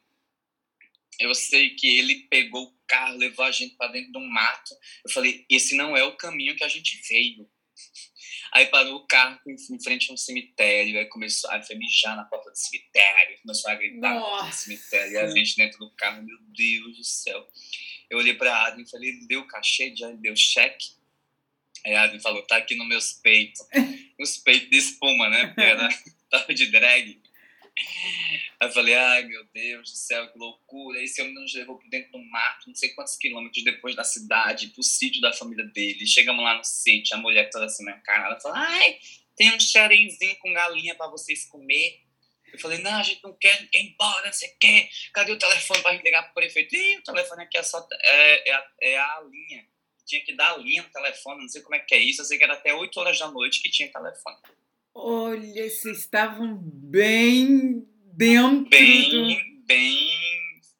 [1.18, 4.74] eu sei que ele pegou o carro, levou a gente para dentro de um mato.
[5.04, 7.48] Eu falei, esse não é o caminho que a gente veio.
[8.52, 12.24] Aí parou o carro em frente a um cemitério, aí começou a foi mijar na
[12.24, 14.58] porta do cemitério, começou a gritar na porta do Nossa.
[14.62, 17.46] cemitério, e a gente dentro do carro, meu Deus do céu.
[18.08, 20.94] Eu olhei para a Adrien e falei, ele deu cachê, já deu cheque?
[21.84, 23.60] Aí a Adrien falou, tá aqui nos meus peitos.
[24.18, 25.48] Os peitos de espuma, né?
[25.48, 25.88] Porque era,
[26.30, 27.20] tava de drag.
[27.78, 31.02] Aí eu falei, ai meu Deus do céu, que loucura.
[31.02, 34.68] Esse homem nos levou por dentro do mato, não sei quantos quilômetros depois da cidade,
[34.68, 36.06] pro sítio da família dele.
[36.06, 38.98] Chegamos lá no sítio, a mulher toda assim na cara, ela falou, ai,
[39.36, 42.00] tem um xerenzinho com galinha pra vocês comer.
[42.52, 44.88] Eu falei, não, a gente não quer ir embora, o quê.
[45.12, 46.74] Cadê o telefone pra gente ligar pro prefeito?
[46.74, 49.66] Ih, o telefone aqui é só é, é, é a linha.
[50.06, 52.22] Tinha que dar a linha no telefone, não sei como é que é isso.
[52.22, 54.38] Eu sei que era até 8 horas da noite que tinha telefone.
[54.98, 58.70] Olha, vocês estavam bem dentro do...
[58.70, 60.10] bem, bem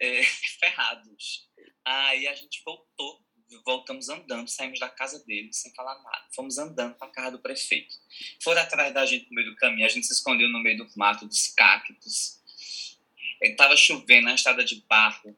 [0.00, 0.22] é,
[0.58, 1.46] ferrados.
[1.84, 3.22] Aí a gente voltou,
[3.62, 6.24] voltamos andando, saímos da casa dele sem falar nada.
[6.34, 7.94] Fomos andando para a casa do prefeito.
[8.42, 10.88] Foram atrás da gente no meio do caminho, a gente se escondeu no meio do
[10.96, 12.40] mato, dos cactos.
[13.42, 15.36] Estava chovendo, na estrada de barro.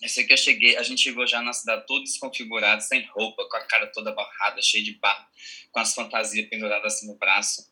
[0.00, 3.46] Eu sei que eu cheguei, a gente chegou já na cidade todo desconfigurado, sem roupa,
[3.46, 5.26] com a cara toda barrada, cheia de barro,
[5.70, 7.69] com as fantasias penduradas assim no braço.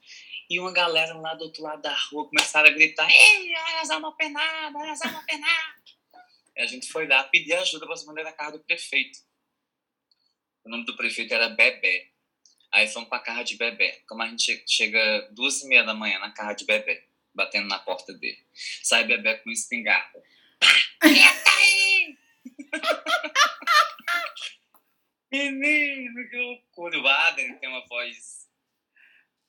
[0.51, 4.17] E uma galera lá do outro lado da rua começaram a gritar: Ei, elas alma
[4.17, 5.79] penada, elas alma penada.
[6.57, 9.19] E a gente foi lá pedir ajuda para se mandar da casa do prefeito.
[10.65, 12.09] O nome do prefeito era Bebé.
[12.73, 14.03] Aí fomos para a casa de Bebé.
[14.07, 17.69] Como a gente che- chega duas e meia da manhã na casa de Bebé, batendo
[17.69, 18.43] na porta dele.
[18.83, 20.23] Sai Bebé com espingarda.
[20.99, 22.19] Tá aí?
[25.31, 26.99] Menino, que loucura.
[26.99, 28.48] O Adrien tem uma voz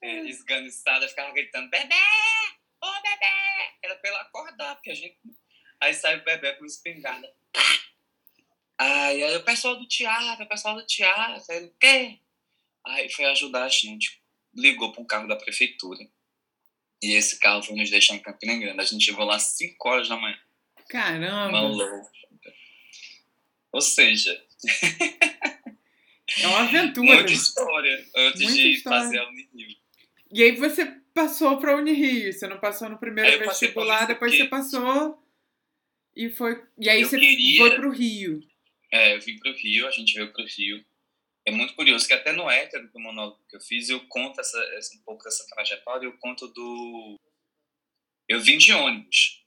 [0.02, 1.96] é, esganiçada, ficava gritando, bebê!
[2.82, 3.74] Ô, bebê!
[3.84, 5.18] Era pra ele acordar, porque a gente...
[5.82, 7.32] Aí sai o bebê com espingarda.
[8.78, 12.20] Aí, aí o pessoal do teatro, o pessoal do teatro, aí ele, o quê?
[12.86, 14.22] Aí foi ajudar a gente.
[14.56, 16.00] Ligou para um carro da prefeitura.
[17.02, 18.82] E esse carro foi nos deixar em Campina Grande.
[18.82, 20.38] A gente chegou lá às 5 horas da manhã.
[20.90, 21.52] Caramba.
[21.52, 22.10] Maluco.
[23.72, 24.44] Ou seja,
[26.42, 27.08] É uma aventura.
[27.16, 29.00] Muita história antes Muita de história.
[29.00, 29.78] fazer a Unirio.
[30.32, 34.32] E aí você passou para a Unirio, você não passou no primeiro pra vestibular, depois
[34.36, 35.24] você passou
[36.16, 36.64] e foi.
[36.78, 38.42] E aí Eu você queria- foi pro Rio.
[38.92, 40.84] É, eu vim pro Rio, a gente veio pro Rio.
[41.46, 44.58] É muito curioso que até no hétero do monólogo que eu fiz, eu conto essa,
[44.96, 47.20] um pouco dessa trajetória, eu conto do...
[48.28, 49.44] Eu vim de ônibus.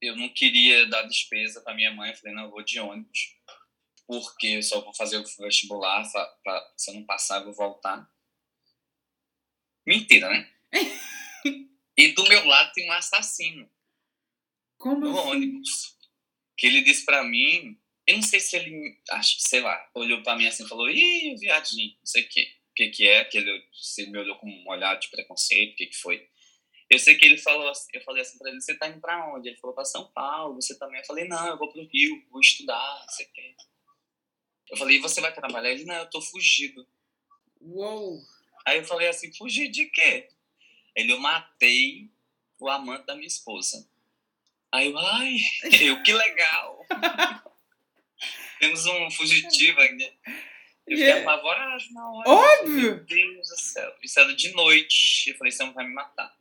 [0.00, 3.36] Eu não queria dar despesa para minha mãe, eu falei, não, eu vou de ônibus.
[4.06, 7.54] Porque eu só vou fazer o vestibular, fa- pra- se eu não passar, eu vou
[7.54, 8.08] voltar.
[9.90, 10.48] Mentira, né?
[11.98, 13.68] e do meu lado tem um assassino
[14.78, 15.28] Como no assim?
[15.30, 15.96] ônibus.
[16.56, 17.76] Que ele disse pra mim,
[18.06, 21.34] eu não sei se ele, acho, sei lá, olhou pra mim assim e falou, ih,
[21.40, 24.36] viadinho, não sei o que, o que que é, que ele, se ele me olhou
[24.36, 26.24] com um olhar de preconceito, o que que foi.
[26.88, 29.32] Eu sei que ele falou, assim- eu falei assim pra ele, você tá indo pra
[29.34, 29.48] onde?
[29.48, 31.00] Ele falou pra São Paulo, você também?
[31.00, 33.56] Eu falei, não, eu vou pro Rio, vou estudar, não sei o que.
[34.70, 35.70] Eu falei, e você vai trabalhar?
[35.72, 36.86] Ele, não, eu tô fugido.
[37.60, 38.20] Uou!
[38.66, 40.28] Aí eu falei assim, fugir de quê?
[40.94, 42.08] Ele, eu matei
[42.58, 43.88] o amante da minha esposa.
[44.72, 45.36] Aí eu, ai,
[45.80, 46.86] eu, que legal.
[48.60, 50.04] Temos um fugitivo aqui.
[50.86, 51.22] Eu fiquei Yeah.
[51.22, 52.28] apavorado na hora.
[52.28, 52.96] Óbvio.
[52.96, 53.94] Meu Deus do céu.
[54.02, 55.30] Isso era de noite.
[55.30, 56.34] Eu falei, você não vai me matar.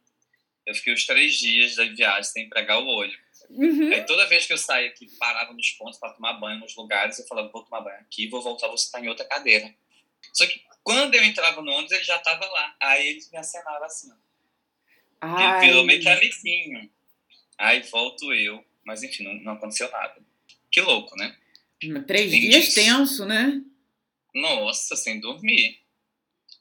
[0.65, 3.17] Eu fiquei os três dias da viagem sem pregar o olho.
[3.49, 3.91] Uhum.
[3.91, 7.17] Aí toda vez que eu saía aqui, parava nos pontos para tomar banho nos lugares,
[7.19, 9.73] eu falava, vou tomar banho aqui, vou voltar, você está em outra cadeira.
[10.33, 12.75] Só que quando eu entrava no ônibus, ele já estava lá.
[12.79, 14.15] Aí eles me acenaram assim, ó.
[15.41, 16.89] Ele virou meio que amiguinho.
[17.57, 20.15] Aí volto eu, mas enfim, não, não aconteceu nada.
[20.71, 21.37] Que louco, né?
[22.07, 22.75] Três Tem dias disso.
[22.75, 23.61] tenso, né?
[24.33, 25.81] Nossa, sem dormir.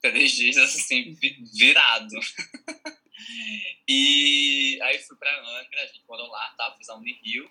[0.01, 2.15] Três dias assim, vi- virado.
[3.87, 6.75] e aí fui pra Angra, a gente morou lá, tá?
[6.77, 7.51] Fiz a Unirio,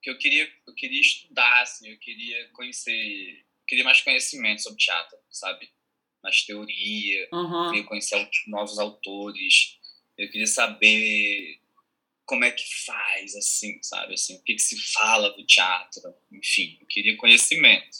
[0.00, 4.78] que eu queria, eu queria estudar, assim, eu queria conhecer, eu queria mais conhecimento sobre
[4.82, 5.70] teatro, sabe?
[6.22, 7.70] Mais teoria, eu Aham.
[7.70, 9.78] queria conhecer novos autores,
[10.16, 11.58] eu queria saber
[12.24, 14.14] como é que faz, assim, sabe?
[14.14, 17.98] Assim, o que, que se fala do teatro, enfim, eu queria conhecimento.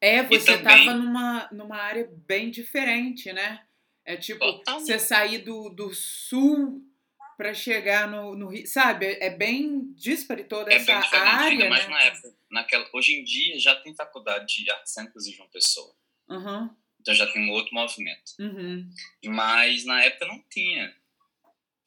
[0.00, 3.66] É, você também- tava numa, numa área bem diferente, né?
[4.04, 4.86] É tipo, Totalmente.
[4.86, 6.82] você sair do, do sul
[7.36, 9.06] pra chegar no, no Rio, sabe?
[9.06, 11.90] É é bem díspare toda É essa bem área, ainda mais né?
[11.90, 12.34] na época.
[12.50, 15.94] Naquela, hoje em dia já tem faculdade de artes cênicas em João Pessoa.
[16.28, 16.70] Uhum,
[17.08, 18.34] Então já tem um outro movimento.
[18.38, 18.86] uhum.
[19.24, 20.94] Mas na época não tinha.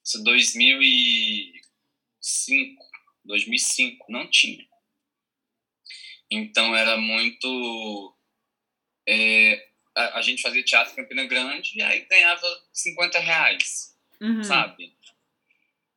[0.03, 2.83] Isso é 2005,
[3.23, 4.67] 2005, não tinha.
[6.31, 8.17] Então era muito.
[9.07, 14.43] é, a, a gente fazia teatro em Campina Grande e aí ganhava 50 reais, uhum.
[14.43, 14.91] sabe?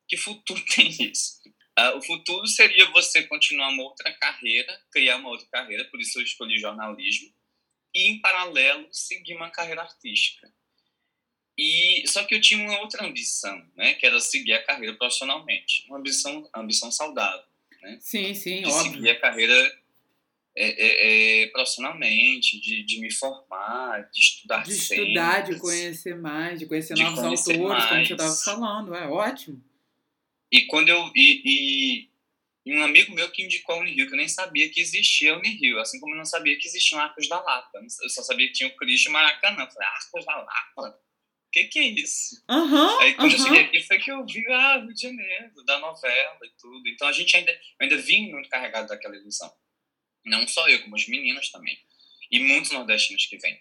[0.07, 1.41] Que futuro tem isso?
[1.75, 6.19] Ah, o futuro seria você continuar uma outra carreira, criar uma outra carreira, por isso
[6.19, 7.33] eu escolhi jornalismo,
[7.95, 10.51] e em paralelo seguir uma carreira artística.
[11.57, 15.85] E só que eu tinha uma outra ambição, né, que era seguir a carreira profissionalmente,
[15.87, 17.45] uma ambição, ambição saudável,
[17.99, 18.93] Sim, sim, de óbvio.
[18.93, 19.53] seguir a carreira
[20.57, 26.59] é, é, é, profissionalmente, de, de me formar, de estudar De estudar, de conhecer mais,
[26.59, 28.07] de conhecer De novos conhecer autores, como mais.
[28.07, 28.95] você estava falando.
[28.95, 29.63] É ótimo.
[30.51, 32.09] E quando eu e, e,
[32.65, 35.37] e um amigo meu que indicou a Unirio, que eu nem sabia que existia a
[35.37, 37.79] Unirio, assim como eu não sabia que existiam Arcos da Lapa.
[38.01, 39.63] Eu só sabia que tinha o Cristo e o Maracanã.
[39.63, 40.99] Eu falei, Arcos da Lapa?
[41.47, 42.43] O que, que é isso?
[42.49, 45.79] Aham, Aí quando eu cheguei aqui foi que eu vi, ah, Rio de Janeiro, da
[45.79, 46.87] novela e tudo.
[46.89, 49.53] Então a gente ainda, ainda vim muito carregado daquela ilusão.
[50.25, 51.77] Não só eu, como os meninos também.
[52.31, 53.57] E muitos nordestinos que vêm.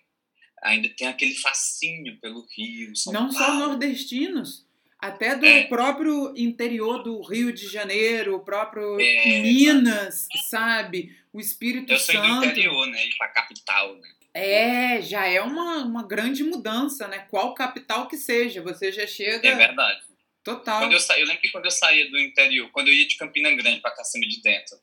[0.62, 3.58] Ainda tem aquele fascínio pelo Rio, São Não só Paulo.
[3.68, 4.66] nordestinos,
[5.06, 5.64] até do É.
[5.64, 11.16] próprio interior do Rio de Janeiro, o próprio É, Minas, sabe?
[11.32, 12.44] O Espírito Eu sou do Santo.
[12.46, 13.08] interior, né?
[13.18, 14.08] Pra capital, né?
[14.32, 17.26] É, já é uma, uma grande mudança, né?
[17.30, 20.00] Qual capital que seja, você já chega É verdade.
[20.42, 20.80] total.
[20.80, 21.18] Quando eu, sa...
[21.18, 23.92] eu lembro que quando eu saía do interior, quando eu ia de Campina Grande para
[23.94, 24.76] Cacimba de Dentro,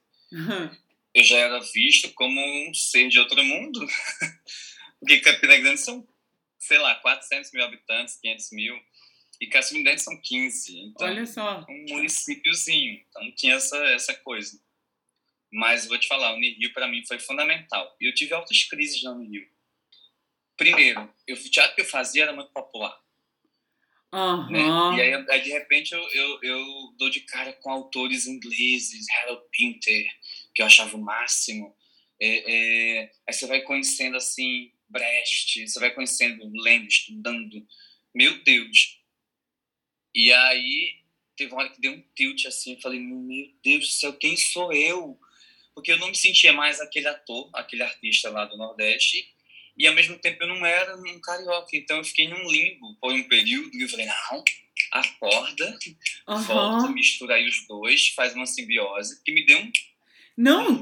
[1.13, 3.85] eu já era visto como um ser de outro mundo.
[4.99, 6.07] Porque Campina Grande são,
[6.59, 8.75] sei lá, 400 mil habitantes, 500 mil.
[9.41, 10.79] E de Dentro são 15.
[10.79, 11.65] Então, Olha só.
[11.67, 13.03] um municípiozinho.
[13.09, 14.61] Então tinha essa, essa coisa.
[15.51, 17.97] Mas vou te falar, a Unirio para mim foi fundamental.
[17.99, 19.49] E eu tive altas crises na Unirio.
[20.55, 22.95] Primeiro, eu, o teatro que eu fazia era muito popular.
[24.13, 24.61] né?
[24.61, 24.95] Aham.
[24.97, 29.43] E aí, aí, de repente, eu, eu, eu dou de cara com autores ingleses, Harold
[29.51, 30.05] Pinter,
[30.53, 31.75] que eu achava o máximo.
[32.19, 37.65] É, é, aí você vai conhecendo, assim, Brecht, você vai conhecendo, lendo, estudando.
[38.13, 39.00] Meu Deus!
[40.13, 40.95] E aí,
[41.35, 44.35] teve uma hora que deu um tilt, assim, eu falei, meu Deus do céu, quem
[44.37, 45.19] sou eu?
[45.73, 49.27] porque eu não me sentia mais aquele ator, aquele artista lá do Nordeste,
[49.77, 53.13] e ao mesmo tempo eu não era um carioca, então eu fiquei num limbo por
[53.13, 54.43] um período, e eu falei, não,
[54.91, 55.77] acorda,
[56.27, 56.43] Aham.
[56.43, 59.71] volta, mistura aí os dois, faz uma simbiose, que me deu um
[60.37, 60.81] Não.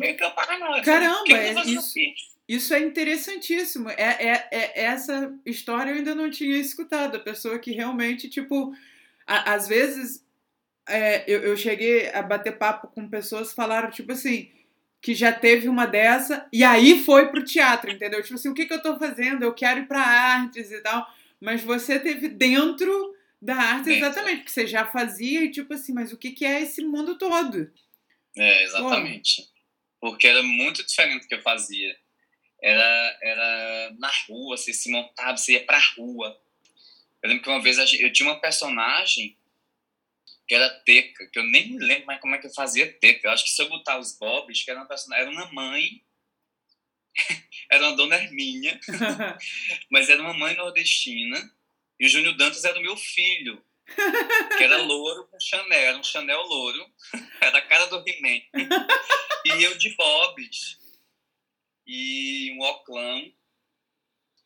[0.83, 1.89] Caramba, é isso.
[1.89, 2.13] aqui?
[2.47, 3.89] Isso é interessantíssimo.
[3.91, 7.15] É, é, é- essa história eu ainda não tinha escutado.
[7.15, 8.73] A pessoa que realmente, tipo,
[9.33, 10.25] a- às vezes
[10.87, 14.51] é, eu, eu cheguei a bater papo com pessoas que falaram, tipo assim,
[15.01, 18.21] que já teve uma dessa e aí foi pro teatro, entendeu?
[18.23, 19.43] Tipo assim, o que, que eu tô fazendo?
[19.43, 21.07] Eu quero ir pra artes e tal.
[21.39, 24.05] Mas você teve dentro da arte, Dentro.
[24.05, 27.17] exatamente, porque você já fazia e tipo assim, mas o que, que é esse mundo
[27.17, 27.71] todo?
[28.35, 29.47] É, exatamente.
[30.01, 31.95] Porque era muito diferente do que eu fazia.
[32.61, 36.37] Era, era na rua, você se montava, você ia pra rua.
[37.21, 39.38] Eu lembro que uma vez eu tinha uma personagem
[40.47, 43.27] que era Teca, que eu nem me lembro mais como é que eu fazia Teca.
[43.27, 46.03] Eu acho que se eu botar os bobs, que era uma personagem, era uma mãe,
[47.69, 48.79] era uma dona Hermínia,
[49.91, 51.38] mas era uma mãe nordestina,
[51.99, 53.63] e o Júnior Dantas era o meu filho,
[54.58, 56.91] que era louro com Chanel, era um Chanel louro,
[57.41, 58.41] era a cara do He-Man.
[59.45, 60.79] E eu de bobs,
[61.86, 63.32] e um oclão,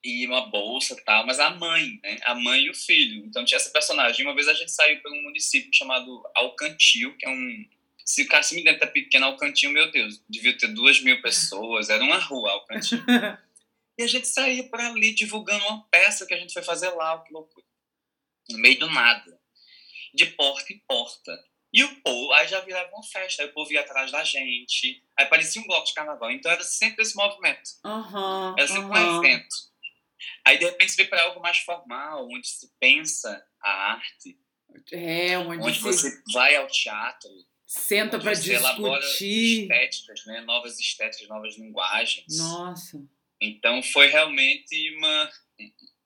[0.04, 2.20] e uma bolsa e tal, mas a mãe, né?
[2.24, 3.26] A mãe e o filho.
[3.26, 4.26] Então tinha essa personagem.
[4.26, 7.66] Uma vez a gente saiu para um município chamado Alcantil, que é um.
[8.06, 12.04] Se o Cassimi dentro é pequeno, Alcantil, meu Deus, devia ter duas mil pessoas, era
[12.04, 13.02] uma rua, Alcantil.
[13.98, 17.20] E a gente saía por ali divulgando uma peça que a gente foi fazer lá,
[17.24, 17.64] que loucura.
[18.50, 19.40] No meio do nada.
[20.14, 21.32] De porta em porta.
[21.72, 25.04] E o povo, aí já virava uma festa, aí o povo ia atrás da gente.
[25.18, 26.32] Aí parecia um bloco de carnaval.
[26.32, 27.70] Então era sempre esse movimento.
[27.84, 28.56] Aham.
[28.58, 29.20] Era sempre aham.
[29.20, 29.73] um evento.
[30.46, 34.38] Aí de repente você vem para algo mais formal, onde se pensa a arte,
[34.92, 37.30] É, onde, onde você você vai ao teatro,
[37.66, 39.62] senta elabora discutir.
[39.64, 40.42] estéticas, né?
[40.42, 42.38] novas estéticas, novas linguagens.
[42.38, 43.02] Nossa.
[43.42, 45.32] Então foi realmente uma,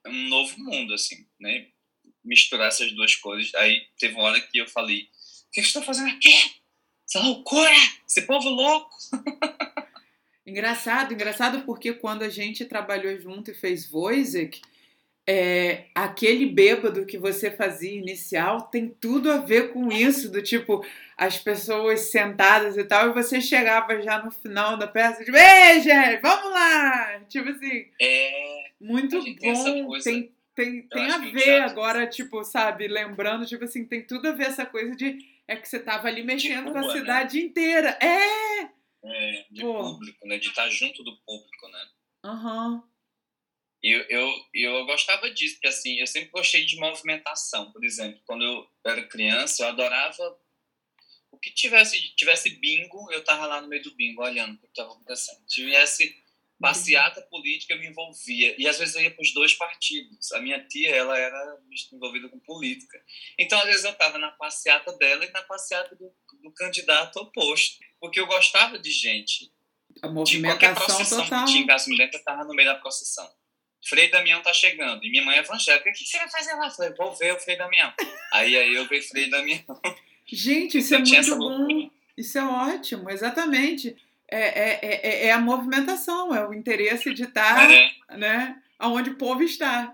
[0.08, 1.68] um novo mundo, assim, né?
[2.24, 3.54] Misturar essas duas coisas.
[3.56, 5.04] Aí teve uma hora que eu falei:
[5.48, 6.34] O que eu estou fazendo aqui?
[7.08, 7.72] Essa loucura!
[8.08, 8.96] Esse povo louco!
[10.48, 14.62] Engraçado, engraçado porque quando a gente trabalhou junto e fez Voisek,
[15.28, 20.86] é, aquele bêbado que você fazia inicial tem tudo a ver com isso, do tipo,
[21.18, 25.82] as pessoas sentadas e tal, e você chegava já no final da peça, tipo, ei,
[25.82, 27.20] gente, vamos lá!
[27.28, 33.66] Tipo assim, É, muito bom, tem, tem, tem a ver agora, tipo, sabe, lembrando, tipo
[33.66, 36.78] assim, tem tudo a ver essa coisa de, é que você tava ali mexendo com
[36.78, 36.94] a né?
[36.94, 38.00] cidade inteira.
[38.02, 38.77] É!
[39.10, 39.74] É, de Pô.
[39.74, 40.38] público, né?
[40.38, 41.90] De estar junto do público, né?
[42.24, 42.84] Aham.
[43.84, 47.72] E eu, eu, eu gostava disso, porque assim, eu sempre gostei de movimentação.
[47.72, 50.40] Por exemplo, quando eu era criança, eu adorava
[51.32, 54.68] o que tivesse, tivesse bingo, eu tava lá no meio do bingo, olhando o que
[54.68, 55.46] estava acontecendo.
[55.46, 56.24] Tivesse
[56.60, 58.56] passeata política, eu me envolvia.
[58.58, 60.32] E às vezes eu ia para os dois partidos.
[60.32, 61.58] A minha tia, ela era
[61.94, 63.00] envolvida com política.
[63.38, 67.78] Então, às vezes eu estava na passeata dela e na passeata do, do candidato oposto.
[68.00, 69.52] Porque eu gostava de gente.
[70.02, 71.46] A De qualquer movimentação procissão total.
[71.46, 73.28] que tinha Cássio Milento, eu estava no meio da procissão.
[73.88, 75.04] Frei Damião tá chegando.
[75.04, 75.90] E minha mãe é evangélica.
[75.90, 76.68] O que você vai fazer lá?
[76.68, 77.94] Eu falei, vou ver o Frei Damião.
[78.34, 79.64] aí, aí eu vi Frei Damião.
[80.26, 81.58] Gente, isso é Eu muito bom.
[81.58, 81.92] loucura.
[82.18, 83.96] Isso é ótimo, exatamente.
[84.30, 87.92] É, é, é, é a movimentação, é o interesse de estar É.
[88.18, 89.94] né, onde o povo está.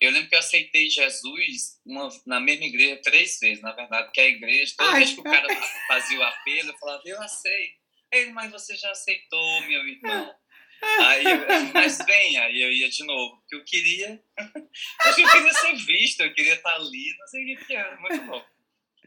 [0.00, 4.20] Eu lembro que eu aceitei Jesus uma- na mesma igreja três vezes, na verdade, porque
[4.20, 4.98] a igreja, toda Ai.
[4.98, 5.46] vez que o cara
[5.88, 7.80] fazia o apelo, eu falava, eu aceito.
[8.12, 10.34] Ele, mas você já aceitou, meu irmão.
[11.00, 14.22] Aí eu, mas vem, aí eu ia de novo, porque eu queria.
[15.06, 18.44] Eu queria ser visto, eu queria estar ali, não sei o que era, muito bom.
[18.44, 19.06] É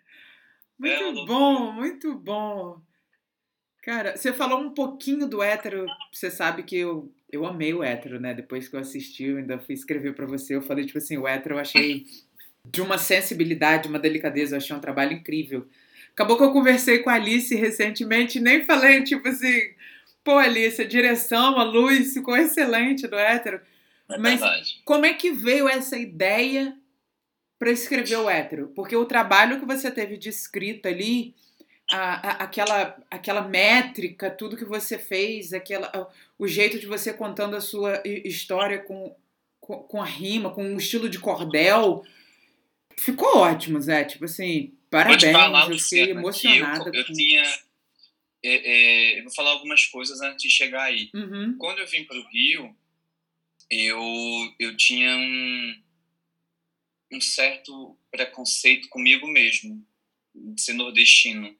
[0.79, 1.25] Muito loucura.
[1.27, 2.81] bom, muito bom.
[3.85, 8.19] Cara, você falou um pouquinho do hétero, você sabe que eu, eu amei o hétero,
[8.19, 8.33] né?
[8.33, 11.27] Depois que eu assisti, eu ainda fui escrever pra você, eu falei, tipo assim, o
[11.27, 12.03] hétero eu achei
[12.67, 15.67] de uma sensibilidade, uma delicadeza, eu achei um trabalho incrível.
[16.13, 19.61] Acabou que eu conversei com a Alice recentemente, e nem falei, tipo assim,
[20.23, 23.61] pô, Alice, a direção, a luz ficou excelente do hétero.
[24.09, 24.81] É Mas- verdade.
[24.83, 26.75] Como é que veio essa ideia
[27.59, 28.71] para escrever o hétero?
[28.75, 31.35] Porque o trabalho que você teve de escrita ali,
[31.91, 37.55] a- a- aquela, aquela métrica, tudo que você fez, aquela, o jeito de você contando
[37.55, 39.15] a sua hi- história com,
[39.59, 42.03] com, com a rima, com um estilo de cordel,
[42.97, 44.03] ficou ótimo, Zé.
[44.03, 46.89] Tipo assim, Vou te parabéns, falar, eu fiquei emocionada.
[46.89, 47.43] eu, eu com- tinha.
[48.43, 51.09] é, é, eu vou falar algumas coisas antes de chegar aí.
[51.13, 51.55] Uhum.
[51.57, 52.75] Quando eu vim para o Rio,
[53.69, 53.99] eu,
[54.59, 55.81] eu tinha um,
[57.13, 59.83] um certo preconceito comigo mesmo,
[60.33, 61.55] de ser nordestino.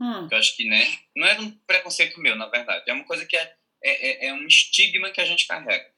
[0.00, 0.28] Hum.
[0.30, 0.98] Eu acho que, né?
[1.14, 2.84] Não era um preconceito meu, na verdade.
[2.88, 5.92] É uma coisa que é, é, é- é um estigma que a gente carrega.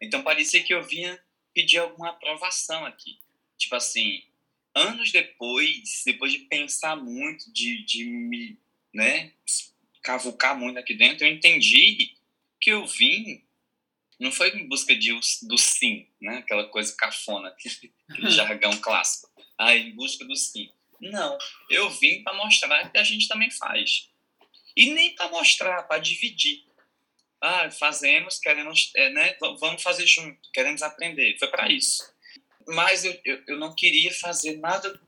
[0.00, 1.20] Então parecia que eu vinha
[1.52, 3.18] pedir alguma aprovação aqui.
[3.56, 4.22] Tipo assim,
[4.74, 8.56] anos depois, depois de pensar muito, de, de me,
[8.94, 9.32] né,
[10.02, 12.14] cavucar muito aqui dentro, eu entendi
[12.60, 13.44] que eu vim
[14.18, 16.38] não foi em busca de, do sim, né?
[16.38, 17.92] Aquela coisa cafona, aquele
[18.30, 19.30] jargão clássico.
[19.56, 20.70] Ah, em busca do sim.
[21.00, 21.38] Não,
[21.70, 24.08] eu vim para mostrar que a gente também faz.
[24.76, 26.64] E nem para mostrar, para dividir.
[27.40, 29.36] Ah, fazemos, queremos, é, né?
[29.60, 31.36] Vamos fazer junto, queremos aprender.
[31.38, 32.02] Foi para isso.
[32.66, 35.00] Mas eu, eu, eu não queria fazer nada,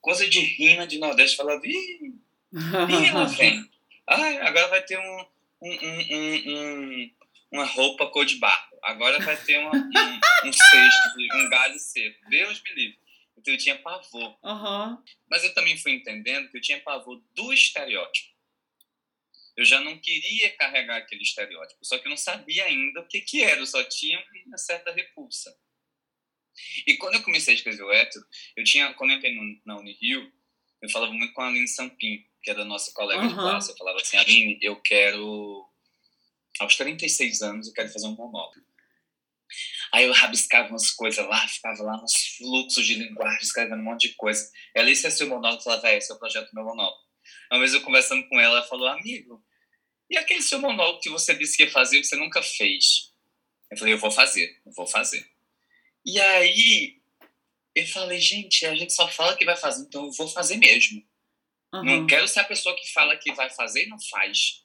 [0.00, 1.36] coisa de rima de Nordeste.
[1.36, 2.12] Falava, ih,
[2.52, 3.70] ih, vem.
[4.06, 5.26] Ah, agora vai ter um,
[5.62, 7.10] um, um, um- um-
[7.52, 8.72] uma roupa cor de barro.
[8.82, 12.18] Agora vai ter uma- um, um cesto, de- um galho seco.
[12.30, 12.98] Deus me livre.
[13.36, 14.38] Então eu tinha pavor.
[14.44, 15.02] Aham.
[15.28, 18.32] Mas eu também fui entendendo que eu tinha pavor do estereótipo.
[19.56, 23.20] Eu já não queria carregar aquele estereótipo, só que eu não sabia ainda o que,
[23.20, 25.54] que era, eu só tinha uma certa repulsa.
[26.86, 28.24] E quando eu comecei a escrever o hétero,
[28.56, 30.32] eu tinha, quando eu entrei no, na Unirio,
[30.80, 33.42] eu falava muito com a Aline Sampim, que era nossa colega de Aham.
[33.42, 33.70] classe.
[33.70, 35.68] Eu falava assim, Aline, eu quero,
[36.58, 38.71] aos 36 anos, eu quero fazer um monólogo.
[39.94, 44.08] Aí eu rabiscava umas coisas lá, ficava lá nos fluxos de linguagem, escrevendo um monte
[44.08, 44.50] de coisa.
[44.74, 45.60] Ela, é seu monólogo?
[45.60, 46.96] Eu falava, é, esse é o projeto do meu monólogo.
[47.50, 49.44] Uma vez eu conversando com ela, ela falou, amigo,
[50.08, 53.12] e aquele seu monólogo que você disse que ia fazer e você nunca fez?
[53.70, 55.26] Eu falei, eu vou fazer, eu vou fazer.
[56.04, 57.00] E aí,
[57.74, 61.06] eu falei, gente, a gente só fala que vai fazer, então eu vou fazer mesmo.
[61.72, 62.06] Não Aham.
[62.06, 64.62] quero ser a pessoa que fala que vai fazer e não faz.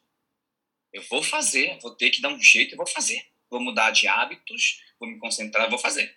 [0.92, 3.26] Eu vou fazer, vou ter que dar um jeito e vou fazer.
[3.50, 6.16] Vou mudar de hábitos, vou me concentrar, vou fazer.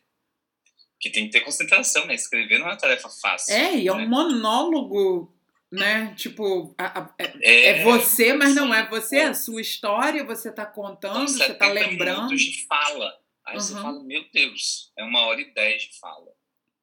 [0.94, 2.14] Porque tem que ter concentração, né?
[2.14, 3.54] Escrever não é uma tarefa fácil.
[3.54, 4.06] É, e é um né?
[4.06, 5.34] monólogo,
[5.72, 6.14] né?
[6.16, 10.52] Tipo, a- a- é, é você, mas não é você, é a sua história, você
[10.52, 12.36] tá contando, são você tá 70 lembrando.
[12.36, 13.18] de fala.
[13.46, 13.82] Aí você Uhum.
[13.82, 16.30] fala, meu Deus, é uma hora e dez de fala.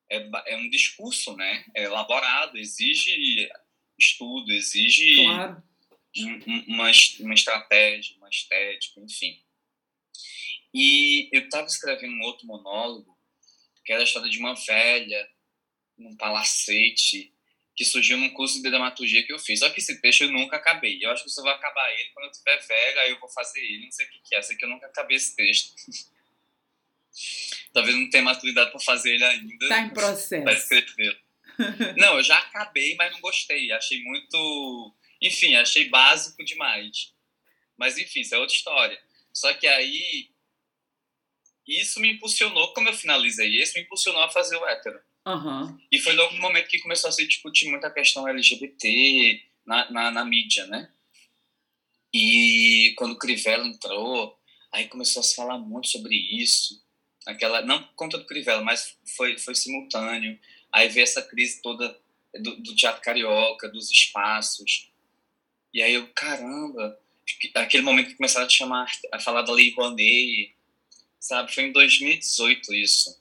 [0.09, 1.65] É, é um discurso, né?
[1.75, 3.49] É elaborado, exige
[3.99, 5.63] estudo, exige Claro.
[6.17, 9.39] um- um- uma, uma estratégia, uma estética, enfim.
[10.74, 13.18] E eu estava escrevendo um outro monólogo,
[13.86, 15.30] que era a história de uma velha
[15.97, 17.34] num palacete,
[17.76, 19.59] que surgiu num curso de dramaturgia que eu fiz.
[19.59, 20.99] Só que esse texto eu nunca acabei.
[21.01, 23.30] Eu acho que eu só vou acabar ele quando eu tiver velho, aí eu vou
[23.30, 24.41] fazer ele, não sei o que, que é.
[24.41, 25.74] Sei que eu nunca acabei esse texto.
[27.74, 30.49] Talvez não tenha maturidade para fazer ele ainda Tá em para processo.
[30.49, 31.20] escrever.
[31.97, 33.72] Não, eu já acabei, mas não gostei.
[33.72, 34.95] Achei muito.
[35.20, 37.11] Enfim, achei básico demais.
[37.76, 39.01] Mas, enfim, isso é outra história.
[39.38, 40.31] Só que aí.
[41.67, 44.99] Isso me impulsionou, como eu finalizei esse, me impulsionou a fazer o hétero.
[45.25, 45.77] Aham.
[45.91, 49.91] E foi logo no momento que começou a se discutir muito a questão LGBT na,
[49.91, 50.89] na, na mídia, né?
[52.13, 54.39] E quando o Crivella entrou,
[54.71, 56.81] aí começou a se falar muito sobre isso.
[57.27, 60.39] Aquela, não por conta do Crivella, mas foi, foi simultâneo.
[60.71, 61.99] Aí veio essa crise toda
[62.33, 64.89] do, do teatro carioca, dos espaços.
[65.73, 66.97] E aí eu, caramba,
[67.55, 70.55] aquele momento que começaram a chamar, a falar da Lei Rouanet,
[71.19, 71.53] sabe?
[71.53, 73.17] Foi em 2018 isso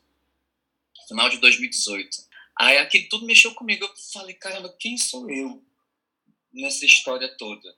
[1.06, 2.26] final de 2018.
[2.58, 3.84] Aí aquilo tudo mexeu comigo.
[3.84, 5.64] Eu falei, caramba, quem sou eu
[6.52, 7.74] nessa história toda?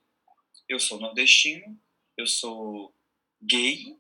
[0.69, 1.79] Eu sou nordestino,
[2.17, 2.95] eu sou
[3.41, 3.97] gay,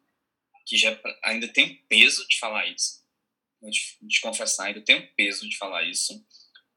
[0.67, 3.03] que já ainda tem peso de falar isso,
[3.63, 6.25] de, de confessar, ainda tem peso de falar isso,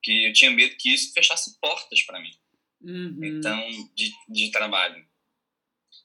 [0.02, 2.36] que eu tinha medo que isso fechasse portas para mim,
[2.84, 3.20] Uhum.
[3.24, 5.06] então, de, de trabalho.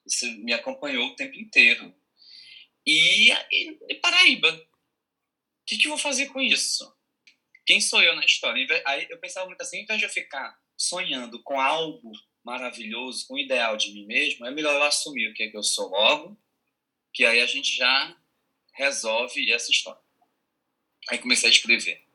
[0.07, 1.95] Isso me acompanhou o tempo inteiro.
[2.87, 4.67] E, e, e Paraíba, o
[5.67, 6.95] que, que eu vou fazer com isso?
[7.67, 8.65] Quem sou eu na história?
[8.87, 12.13] Aí eu pensava muito assim, em vez de eu ficar sonhando com algo
[12.45, 15.57] maravilhoso, com o ideal de mim mesmo, é melhor eu assumir o que é que
[15.57, 16.39] eu sou logo,
[17.13, 18.17] que aí a gente já
[18.73, 20.01] resolve essa história.
[21.09, 22.07] Aí comecei a escrever.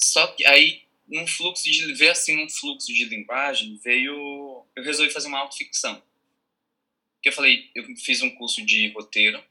[0.00, 5.12] Só que aí, num fluxo de ver assim, num fluxo de linguagem, veio, eu resolvi
[5.12, 6.02] fazer uma autoficção.
[7.22, 9.42] Que eu falei, eu fiz um curso de roteiro,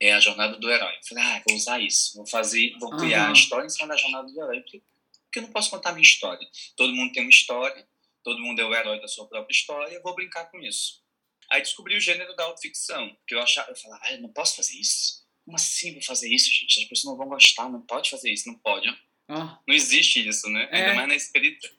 [0.00, 0.94] é a jornada do herói.
[1.08, 3.30] Falei, ah, vou usar isso, vou fazer, vou criar Aham.
[3.30, 4.60] a história em cima da jornada do herói.
[4.60, 4.82] Porque,
[5.24, 6.46] porque eu não posso contar a minha história.
[6.76, 7.86] Todo mundo tem uma história,
[8.22, 11.02] todo mundo é o herói da sua própria história, eu vou brincar com isso.
[11.50, 14.56] Aí descobri o gênero da autoficção, porque eu achava, eu falava, ah, eu não posso
[14.56, 15.24] fazer isso.
[15.44, 16.80] Como assim vou fazer isso, gente?
[16.80, 18.88] As pessoas não vão gostar, não pode fazer isso, não pode.
[19.28, 19.58] Ó.
[19.66, 20.68] Não existe isso, né?
[20.70, 20.76] É.
[20.76, 21.70] Ainda mais na escrita.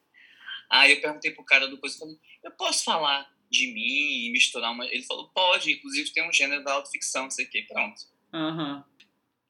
[0.69, 4.32] Aí eu perguntei pro cara do coisa, eu falei, eu posso falar de mim e
[4.32, 4.86] misturar uma...
[4.86, 8.01] Ele falou, pode, inclusive tem um gênero da autoficção, não sei o que, pronto.
[8.34, 8.86] Aham.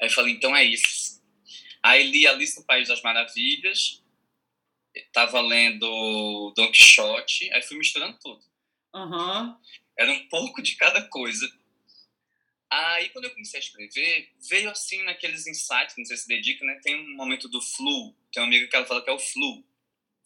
[0.02, 1.24] Aí eu falei, então é isso.
[1.82, 4.04] Aí li Alice no País das Maravilhas,
[5.12, 8.44] tava lendo Don Quixote, aí fui misturando tudo.
[8.94, 9.60] Aham.
[9.98, 11.50] Era um pouco de cada coisa.
[12.70, 16.80] Aí, quando eu comecei a escrever, veio assim naqueles insights, não sei se dedica, né?
[16.84, 19.64] Tem um momento do flu, tem uma amiga que ela fala que é o flu,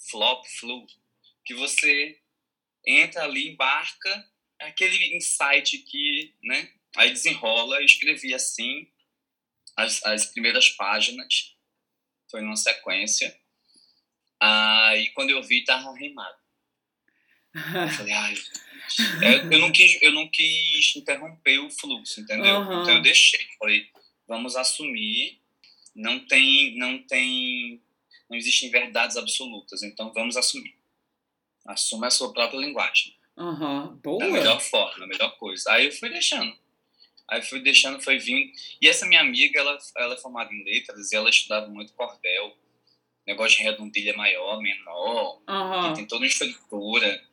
[0.09, 0.87] flop, flu,
[1.45, 2.19] que você
[2.85, 6.71] entra ali, embarca, é aquele insight que, né?
[6.95, 8.87] Aí desenrola, eu escrevi assim,
[9.77, 11.55] as, as primeiras páginas,
[12.29, 13.35] foi numa sequência.
[14.39, 16.37] Aí, quando eu vi, tava rimado.
[17.53, 18.35] Eu falei, ai,
[19.21, 22.59] eu, eu, não quis, eu não quis interromper o fluxo, entendeu?
[22.59, 22.81] Uhum.
[22.81, 23.89] Então eu deixei, falei,
[24.27, 25.39] vamos assumir,
[25.95, 27.81] não tem, não tem,
[28.29, 30.78] não existem verdades absolutas, então vamos assumir.
[31.65, 33.15] Assuma a sua própria linguagem.
[33.37, 33.87] Aham.
[33.87, 34.25] Da Boa.
[34.25, 35.71] melhor forma, da melhor coisa.
[35.71, 36.55] Aí eu fui deixando.
[37.27, 38.51] Aí fui deixando, foi vindo.
[38.81, 42.57] E essa minha amiga, ela, ela é formada em letras e ela estudava muito cordel.
[43.25, 45.93] Negócio de redondilha maior, menor, Aham.
[45.93, 47.23] tem toda uma estrutura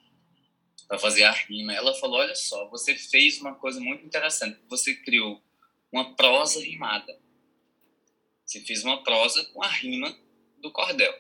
[0.87, 1.72] para fazer a rima.
[1.72, 4.59] Ela falou: Olha só, você fez uma coisa muito interessante.
[4.68, 5.43] Você criou
[5.91, 7.18] uma prosa rimada.
[8.45, 10.14] Você fez uma prosa com a rima
[10.59, 11.15] do cordel.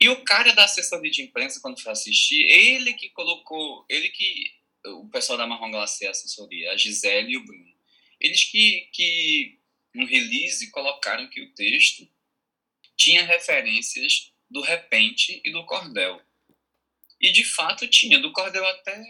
[0.00, 4.52] E o cara da assessoria de imprensa, quando foi assistir, ele que colocou, ele que,
[4.86, 7.74] o pessoal da Marrom Glacé, assessoria, a Gisele e o Bruno,
[8.20, 9.58] eles que, que
[9.94, 12.08] no release colocaram que o texto
[12.96, 16.20] tinha referências do repente e do cordel.
[17.20, 19.02] E de fato tinha, do cordel até.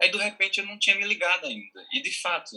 [0.00, 1.86] Aí do repente eu não tinha me ligado ainda.
[1.92, 2.56] E de fato,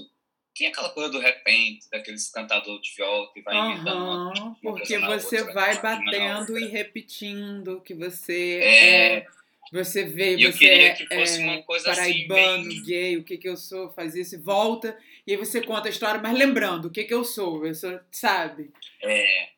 [0.56, 4.44] tinha aquela coisa do repente, daqueles cantador de viola que vai imitando uma Aham.
[4.48, 6.60] uma Porque você outra, vai batendo outra.
[6.62, 9.16] e repetindo que você É.
[9.18, 9.28] é.
[9.72, 13.18] Você vê, E você queria é, que fosse é uma coisa assim, paraibano, bem- gay,
[13.18, 14.98] o que que eu sou, faz isso volta.
[15.28, 17.66] E aí você conta a história, mas lembrando o que que eu sou.
[17.66, 18.72] Eu sou, sabe?
[19.02, 19.50] É.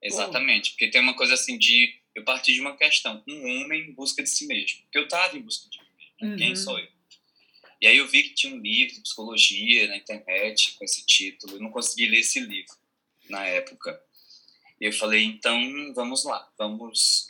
[0.00, 0.70] Exatamente.
[0.70, 1.94] Porque tem uma coisa assim de.
[2.14, 3.22] Eu parti de uma questão.
[3.28, 4.80] Um homem em busca de si mesmo.
[4.82, 6.30] Porque eu estava em busca de mim mesmo.
[6.32, 6.36] Uhum.
[6.36, 6.88] Quem sou eu?
[7.82, 11.56] E aí eu vi que tinha um livro de psicologia na internet com esse título.
[11.56, 12.76] Eu não consegui ler esse livro
[13.28, 14.00] na época.
[14.80, 17.26] E eu falei, então vamos lá, vamos.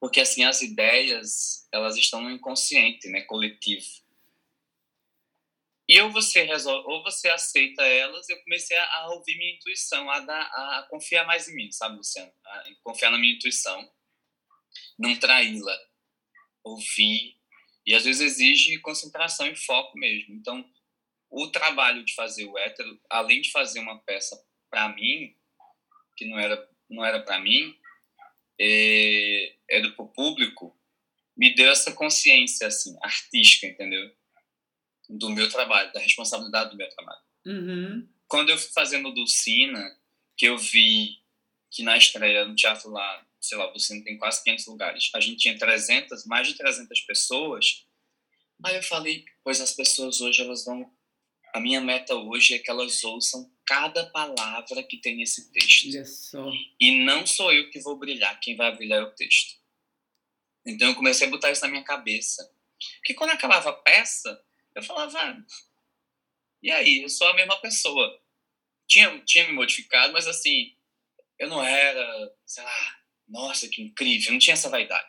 [0.00, 3.86] Porque assim, as ideias, elas estão no inconsciente, né, coletivo.
[5.88, 10.18] E ou você resolve, ou você aceita elas, eu comecei a, ouvir minha intuição, a,
[10.20, 12.32] dar, a confiar mais em mim, sabe, Luciano?
[12.44, 13.88] A confiar na minha intuição,
[14.98, 15.78] não traí-la,
[16.64, 17.36] ouvir.
[17.86, 20.34] E às vezes exige concentração e foco mesmo.
[20.34, 20.64] Então,
[21.30, 25.34] o trabalho de fazer o hétero, além de fazer uma peça para mim,
[26.16, 27.76] que não era, não era para mim,
[28.60, 30.78] é, era para o público,
[31.36, 34.14] me deu essa consciência assim, artística, entendeu?
[35.08, 37.22] Do meu trabalho, da responsabilidade do meu trabalho.
[37.46, 38.08] Uhum.
[38.28, 39.98] Quando eu fui fazendo Dulcina,
[40.36, 41.18] que eu vi
[41.70, 45.38] que na estreia no teatro lá, sei lá, Dulcina tem quase 500 lugares, a gente
[45.38, 47.84] tinha 300, mais de 300 pessoas,
[48.64, 50.90] aí eu falei, pois as pessoas hoje, elas vão...
[51.52, 55.90] A minha meta hoje é que elas ouçam cada palavra que tem nesse texto.
[56.80, 59.60] E não sou eu que vou brilhar, quem vai brilhar é o texto.
[60.64, 62.50] Então eu comecei a botar isso na minha cabeça.
[62.96, 64.42] Porque quando acabava a peça,
[64.74, 65.44] eu falava, ah,
[66.62, 68.22] e aí, eu sou a mesma pessoa.
[68.86, 70.74] Tinha, tinha me modificado, mas assim,
[71.38, 73.01] eu não era, sei lá,
[73.32, 75.08] nossa, que incrível, não tinha essa vaidade.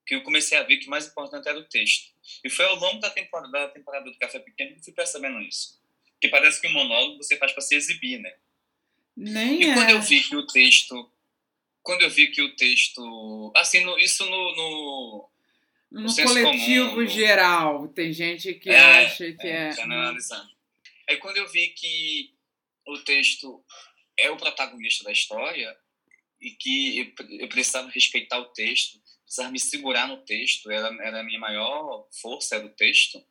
[0.00, 2.12] Porque eu comecei a ver que o mais importante era o texto.
[2.44, 5.40] E foi ao longo da temporada, da temporada do Café Pequeno que eu fui percebendo
[5.40, 5.80] isso.
[6.12, 8.34] Porque parece que o monólogo você faz para se exibir, né?
[9.16, 9.74] Nem E é.
[9.74, 11.10] quando eu vi que o texto.
[11.82, 13.52] Quando eu vi que o texto.
[13.56, 14.56] Assim, no- isso no.
[14.56, 15.30] no
[16.02, 19.72] No senso coletivo comum, no- geral, tem gente que É, acha que é.
[19.72, 20.50] generalizando.
[21.08, 22.34] Aí quando eu vi que
[22.86, 23.64] o texto
[24.18, 25.76] é o protagonista da história
[26.44, 31.24] e que eu, precisava respeitar o texto, precisava me segurar no texto, era, era a
[31.24, 33.24] minha maior força, era o texto.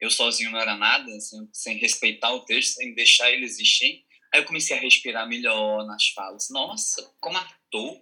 [0.00, 4.04] Eu sozinho não era nada, sem, sem respeitar o texto, sem deixar ele existir.
[4.34, 6.48] Aí eu comecei a respirar melhor nas falas.
[6.50, 8.00] Nossa, como ator!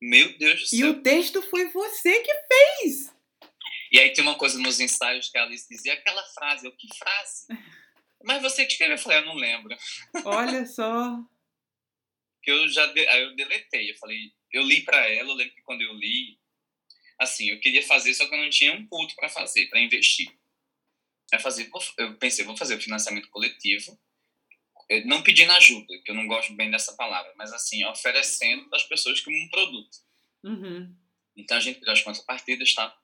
[0.00, 0.90] Meu Deus do E céu!
[0.90, 3.12] o texto foi você que fez.
[3.90, 6.86] E aí tem uma coisa nos ensaios que a Alice dizia, aquela frase, eu, que
[6.96, 7.46] frase?
[8.22, 9.76] Mas você que escreveu, eu falei, eu não lembro.
[10.24, 11.18] Olha só.
[12.46, 15.62] Que eu já, de- eu deletei, eu falei, eu li pra ela, eu lembro que
[15.62, 16.38] quando eu li,
[17.18, 20.28] assim, eu queria fazer, só que eu não tinha um puto pra fazer, pra investir.
[21.40, 24.00] Fazer, vou- eu pensei, vou fazer o financiamento coletivo,
[25.06, 28.84] não pedindo ajuda, que eu não gosto bem dessa palavra, mas assim, oferecendo para as
[28.84, 29.98] pessoas como um produto.
[30.44, 30.96] Uhum.
[31.36, 32.96] Então a gente criou as contrapartidas, tá?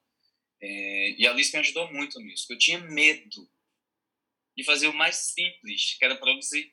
[0.60, 2.46] É, e a Alice me ajudou muito nisso.
[2.48, 3.50] Eu tinha medo
[4.56, 6.72] de fazer o mais simples, que era produzir.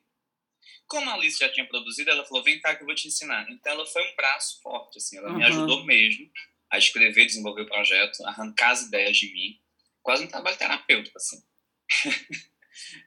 [0.88, 3.46] Como a Alice já tinha produzido, ela falou: vem cá que eu vou te ensinar.
[3.52, 5.38] Então ela foi um braço forte, assim, ela Uhum.
[5.38, 6.30] me ajudou mesmo
[6.70, 9.60] a escrever, desenvolver o projeto, arrancar as ideias de mim.
[10.02, 11.42] Quase um trabalho terapêutico, assim.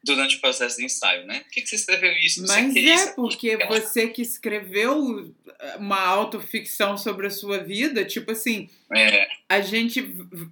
[0.04, 1.40] Durante o processo de ensaio, né?
[1.40, 2.44] Por que, que você escreveu isso?
[2.44, 3.14] O Mas que é isso.
[3.14, 5.32] porque Ela- você que escreveu
[5.78, 10.02] uma autoficção sobre a sua vida, tipo assim, É, a gente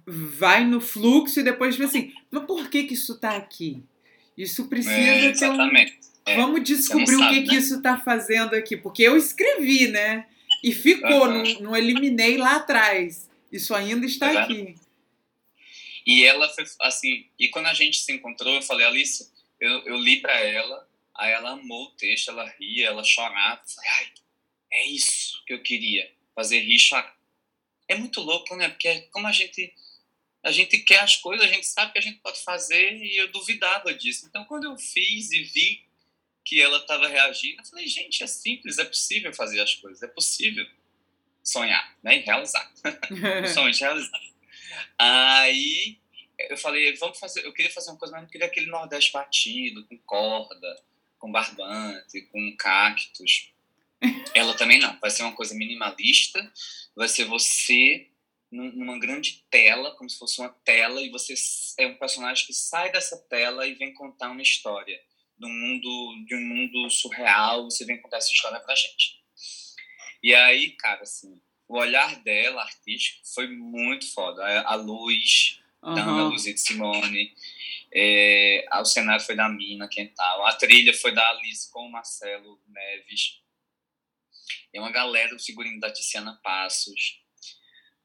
[0.07, 3.83] vai no fluxo e depois vê assim, mas por que que isso tá aqui?
[4.35, 5.71] Isso precisa é, ter um...
[6.25, 7.57] É, Vamos descobrir o sabe, que, que né?
[7.57, 8.77] isso tá fazendo aqui.
[8.77, 10.27] Porque eu escrevi, né?
[10.63, 11.43] E ficou, Aham.
[11.43, 13.29] não, não eliminei lá atrás.
[13.51, 14.75] Isso ainda está É aqui.
[16.05, 19.97] E ela foi assim, e quando a gente se encontrou, eu falei, Alice, eu, eu
[19.97, 23.61] li para ela, aí ela amou o texto, ela ria, ela chorava.
[23.63, 24.07] Eu falei, ai,
[24.73, 27.15] é isso que eu queria, fazer rir e chorar.
[27.87, 28.69] É muito louco, né?
[28.69, 29.73] Porque como a gente
[30.43, 33.31] a gente quer as coisas, a gente sabe que a gente pode fazer e eu
[33.31, 34.25] duvidava disso.
[34.27, 35.83] Então, quando eu fiz e vi
[36.43, 40.07] que ela estava reagindo, eu falei, gente, é simples, é possível fazer as coisas, é
[40.07, 40.65] possível
[41.43, 42.17] sonhar, né?
[42.17, 42.71] E realizar
[43.53, 44.31] sonhos realizados.
[44.97, 45.97] Aí
[46.49, 47.45] eu falei, vamos fazer.
[47.45, 50.83] Eu queria fazer uma coisa, mas não queria aquele Nordeste batido, com corda,
[51.19, 53.51] com barbante, com cactos.
[54.33, 54.99] Ela também não.
[54.99, 56.51] Vai ser uma coisa minimalista.
[56.95, 58.07] Vai ser você
[58.51, 61.35] num- numa grande tela, como se fosse uma tela, e você
[61.77, 64.99] é um personagem que sai dessa tela e vem contar uma história
[65.41, 67.65] de um mundo, de um mundo surreal.
[67.65, 69.21] Você vem contar essa história pra gente.
[70.23, 74.43] E aí, cara, assim, o olhar dela, artístico, foi muito foda.
[74.43, 76.23] A, a luz, da Ana.
[76.25, 77.33] Luzia de Simone,
[77.93, 82.61] é, o cenário foi da Mina Quental, a trilha foi da Alice com o Marcelo
[82.67, 83.41] Neves.
[84.73, 87.20] É uma galera do figurino da Tiziana Passos.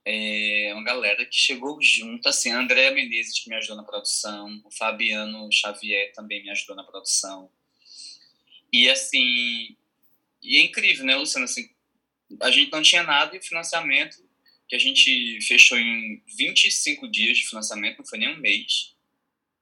[0.09, 4.63] É uma galera que chegou junto, assim, a Andréa Menezes que me ajudou na produção,
[4.65, 7.51] o Fabiano Xavier também me ajudou na produção.
[8.73, 9.77] E assim,
[10.41, 11.69] e é incrível, né, Luciano, assim,
[12.41, 14.25] a gente não tinha nada e financiamento
[14.69, 18.95] que a gente fechou em 25 dias de financiamento, não foi nem um mês,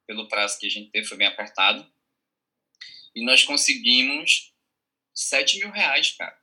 [0.06, 1.90] pelo prazo que a gente teve, foi bem apertado.
[3.14, 4.52] E nós conseguimos
[5.14, 6.38] 7 mil reais, cara.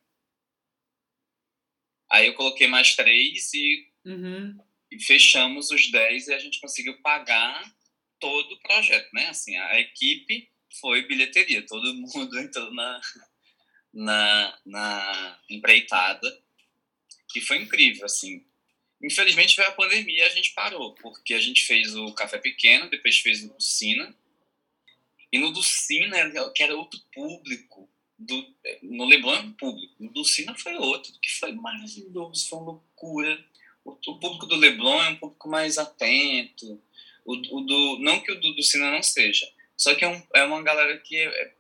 [2.10, 4.58] Aí eu coloquei mais três e, Uhum.
[4.91, 7.72] e fechamos os 10 e a gente conseguiu pagar
[8.20, 9.28] todo o projeto, né?
[9.28, 10.49] Assim, a equipe
[10.80, 13.02] foi bilheteria, todo mundo entrou na,
[13.93, 16.41] na, na empreitada,
[17.32, 18.45] que foi incrível, assim.
[19.04, 22.89] Infelizmente veio a pandemia e a gente parou, porque a gente fez o Café Pequeno,
[22.89, 24.16] depois fez o Ducina,
[25.32, 27.89] e no Ducina, que era outro público,
[28.20, 32.72] do, no Leblon é um público, no Ducina foi outro, que foi maravilhoso, foi uma
[32.74, 33.45] loucura.
[33.84, 36.82] O, o público do Leblon é um público mais atento,
[37.26, 40.44] o, o do, não que o do Ducina não seja, só que é, um, é
[40.44, 41.54] uma galera que é-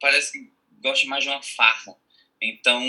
[0.00, 0.52] parece que
[0.82, 1.94] gosta mais de uma farra,
[2.40, 2.82] então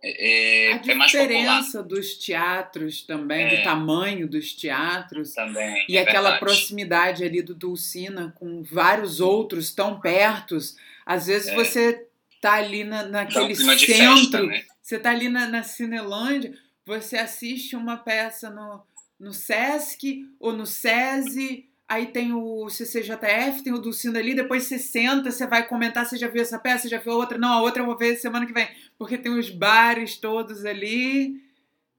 [0.00, 3.56] é, A é mais popular diferença dos teatros também, É.
[3.56, 5.84] do tamanho dos teatros, também.
[5.88, 6.38] e é aquela verdade.
[6.40, 11.54] proximidade ali do Dulcina com vários outros tão pertos, às vezes É.
[11.56, 12.06] você
[12.40, 14.64] tá ali na, naquele centro, festa, né?
[14.80, 16.56] você tá ali na, na Cinelândia,
[16.88, 18.82] você assiste uma peça no,
[19.20, 24.78] no Sesc ou no SESI, aí tem o CCJF, tem o Dulcina ali, depois você
[24.78, 27.36] senta, você vai comentar, você já viu essa peça, você já viu a outra?
[27.38, 28.68] Não, a outra eu vou ver semana que vem,
[28.98, 31.42] porque tem os bares todos ali,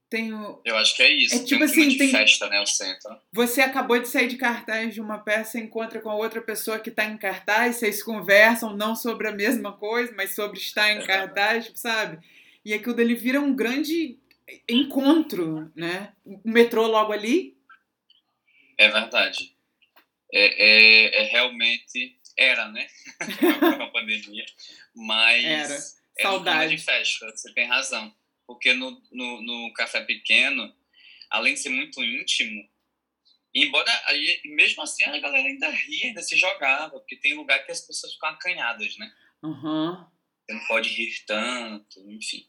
[0.10, 0.60] tem o...
[0.66, 1.36] Eu acho que é isso.
[1.36, 2.60] É tem tipo um clima assim, tem- festa, né?
[2.62, 3.16] O centro.
[3.32, 6.90] Você acabou de sair de cartaz de uma peça, encontra com a outra pessoa que
[6.90, 11.06] está em cartaz, vocês conversam não sobre a mesma coisa, mas sobre estar em É.
[11.06, 12.18] cartaz, tipo, sabe?
[12.66, 14.18] E aquilo dali vira um grande
[14.68, 16.14] encontro, né?
[16.26, 17.58] O metrô logo ali.
[18.78, 19.56] É verdade.
[20.34, 22.18] É, é, é realmente.
[22.38, 22.88] Era, né?
[23.78, 24.45] Com a pandemia.
[24.95, 25.43] Mas.
[25.43, 25.68] Era.
[26.16, 26.76] clima Saudade.
[26.76, 28.14] de festa, você tem razão.
[28.47, 30.74] Porque no, no, no Café Pequeno,
[31.30, 32.68] além de ser muito íntimo,
[33.54, 37.72] embora aí, mesmo assim a galera ainda ria, ainda se jogava, porque tem lugar que
[37.72, 39.14] as pessoas ficam acanhadas, né?
[39.43, 40.12] Aham.
[40.45, 42.47] você não pode rir tanto, enfim.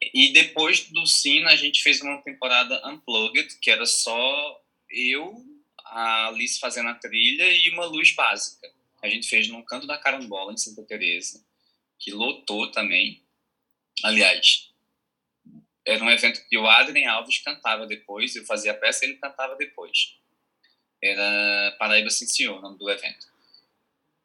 [0.00, 5.44] E depois do Sina, a gente fez uma temporada Unplugged, que era só eu,
[5.84, 8.70] a Alice fazendo a trilha e uma luz básica.
[9.02, 11.44] A gente fez no Canto da Carambola, em Santa Teresa,
[11.98, 13.22] que lotou também.
[14.04, 14.70] Aliás,
[15.84, 19.18] era um evento que o Adrien Alves cantava depois, eu fazia a peça e ele
[19.18, 20.14] cantava depois.
[21.02, 23.26] Era Paraíba Sim Senhor, o nome do evento.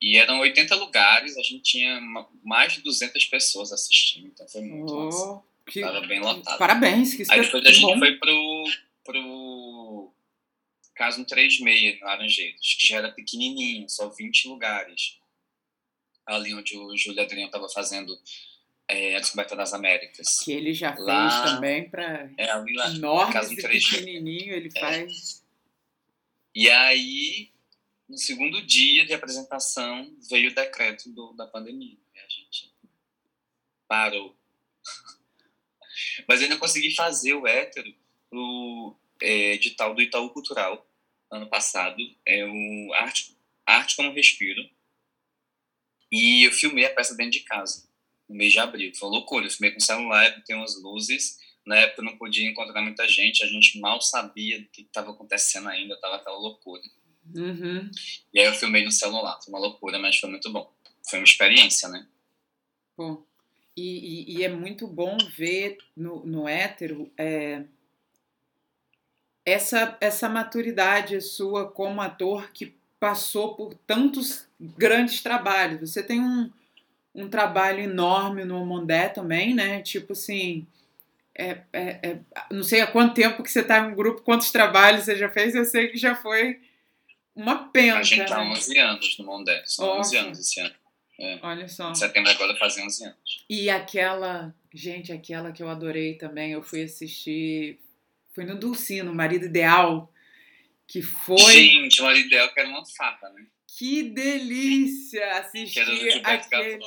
[0.01, 4.61] E eram 80 lugares, a gente tinha ma- mais de 200 pessoas assistindo, então foi
[4.61, 5.43] muito massa.
[5.65, 6.57] Que- Tava bem lotado.
[6.57, 7.97] Parabéns, que Aí depois a gente bom.
[7.99, 8.63] foi pro,
[9.05, 10.13] pro
[10.95, 15.17] Caso 36, no Laranjeiras, que já era pequenininho, só 20 lugares.
[16.25, 18.17] ali onde o Júlio Adriano estava fazendo
[18.87, 20.39] é, a Descoberta das Américas.
[20.39, 22.99] Que ele já Lá- fez também para É, ali lá, e
[23.51, 23.89] em 3D.
[23.97, 24.79] pequenininho, ele É.
[24.79, 25.43] faz.
[26.55, 27.51] E aí,
[28.07, 31.97] no segundo dia de apresentação, veio o decreto do, da pandemia.
[32.15, 32.71] E a gente
[33.87, 34.33] parou.
[36.27, 37.93] Mas eu ainda consegui fazer o hétero
[38.33, 40.87] o é, edital do Itaú Cultural,
[41.31, 41.97] ano passado.
[42.25, 44.61] É o Arte, Arte como Respiro.
[46.11, 47.87] E eu filmei a peça dentro de casa,
[48.27, 48.93] no mês de abril.
[48.95, 49.45] Foi uma loucura.
[49.45, 51.39] Eu filmei com celular, tem umas luzes.
[51.65, 55.11] Na época eu não podia encontrar muita gente, a gente mal sabia do que estava
[55.11, 56.83] acontecendo ainda, estava aquela loucura.
[57.33, 57.89] Uhum.
[58.33, 60.73] E aí eu filmei no celular, foi uma loucura, mas foi muito bom.
[61.09, 62.05] Foi uma experiência, né?
[62.97, 63.25] Pô.
[63.75, 67.63] E, e, e é muito bom ver no, no hétero é,
[69.45, 75.91] essa, essa maturidade sua como ator que passou por tantos grandes trabalhos.
[75.91, 76.49] Você tem um,
[77.13, 79.81] um trabalho enorme no Mondé também, né?
[79.81, 80.65] Tipo assim.
[81.35, 82.19] É, é, é-
[82.51, 85.27] não sei há quanto tempo que você está em um grupo, quantos trabalhos você já
[85.29, 86.61] fez, eu sei que já foi
[87.35, 87.97] uma penca.
[87.97, 88.51] A gente tá há né?
[88.51, 90.27] 11 anos no Mondé, são 11 Nossa.
[90.27, 90.75] anos esse ano.
[91.41, 91.91] Olha só.
[91.91, 93.17] Em setembro agora fazem 11 anos.
[93.49, 97.79] E aquela, gente, aquela que eu adorei também, eu fui assistir,
[98.33, 100.11] foi no Dulcino, Marido Ideal,
[100.87, 103.45] que foi, Gente, o marido dela que era uma faca, né?
[103.77, 106.79] que delícia Que assistir Gilberto aquele,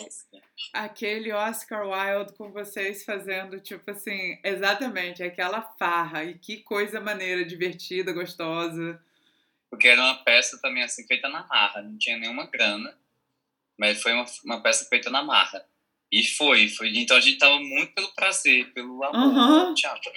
[0.72, 7.44] aquele Oscar Wilde com vocês fazendo, tipo assim, exatamente, aquela farra, e que coisa maneira,
[7.44, 9.02] divertida, gostosa.
[9.68, 12.96] Porque era uma peça também assim, feita na marra, não tinha nenhuma grana,
[13.76, 15.66] mas foi uma, uma peça feita na marra.
[16.11, 16.96] E foi, foi.
[16.96, 19.68] Então a gente tava muito pelo prazer, pelo amor Aham.
[19.68, 20.12] ao teatro.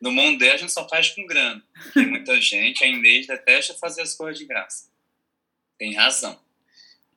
[0.00, 1.62] No Mondé a gente só faz com grana.
[1.94, 4.90] Tem muita gente, a Inês detesta fazer as coisas de graça.
[5.78, 6.42] Tem razão.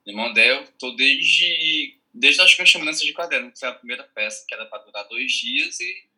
[0.06, 3.74] No Mondé eu tô desde, desde acho que a Chamança de Quaderno, que foi a
[3.74, 6.10] primeira peça, que era para durar dois dias e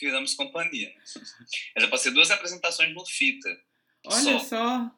[0.00, 0.92] viramos companhia.
[1.76, 3.48] Era para ser duas apresentações no Fita.
[4.06, 4.38] Olha Só.
[4.40, 4.90] só,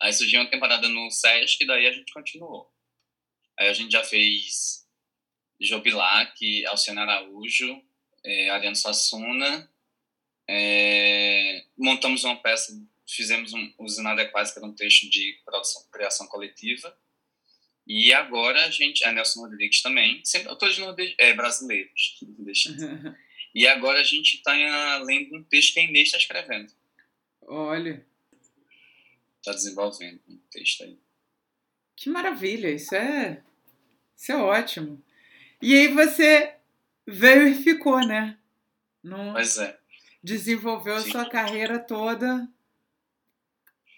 [0.00, 2.68] Aí surgiu uma temporada no Sesc e daí a gente continuou.
[3.58, 4.81] Aí a gente já fez
[5.64, 7.82] Jobilac, Alcione Araújo,
[8.24, 9.68] eh, Ariano Suassuna.
[10.48, 12.72] eh, montamos uma peça,
[13.08, 16.96] fizemos um, Os Inadequados, que era um texto de produção, criação coletiva.
[17.86, 20.78] E agora a gente, a Nelson Rodrigues também, sempre autores
[21.18, 22.18] eh, brasileiros.
[23.54, 24.54] E agora a gente está
[25.04, 26.72] lendo um texto que a Inês está escrevendo.
[27.42, 28.02] olha,
[29.40, 30.96] Está desenvolvendo um texto aí.
[31.94, 33.42] que maravilha, isso é,
[34.16, 35.04] isso é ótimo.
[35.62, 36.56] E aí você
[37.06, 38.36] veio e ficou, né?
[39.02, 39.78] Não Mas é.
[40.22, 41.12] desenvolveu a Sim.
[41.12, 42.48] sua carreira toda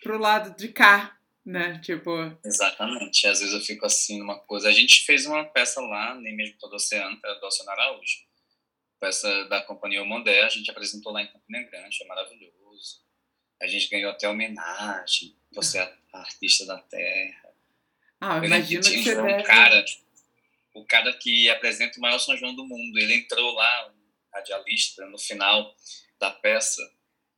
[0.03, 1.79] pro lado de cá, né?
[1.79, 2.11] Tipo,
[2.45, 3.27] Exatamente.
[3.27, 4.69] Às vezes eu fico assim numa coisa.
[4.69, 8.25] A gente fez uma peça lá, nem mesmo todo oceano, que era do Alcione Araújo.
[9.01, 13.03] Peça da Companhia Mondé, a gente apresentou lá em Campina Grande, foi maravilhoso.
[13.61, 15.35] A gente ganhou até homenagem.
[15.53, 17.49] Você é a artista da terra.
[18.21, 19.43] ah, eu imagino que você um deve.
[19.45, 19.85] cara,
[20.75, 22.99] o cara que apresenta o maior São João do mundo.
[22.99, 25.75] Ele entrou lá, um radialista, no final
[26.19, 26.83] da peça,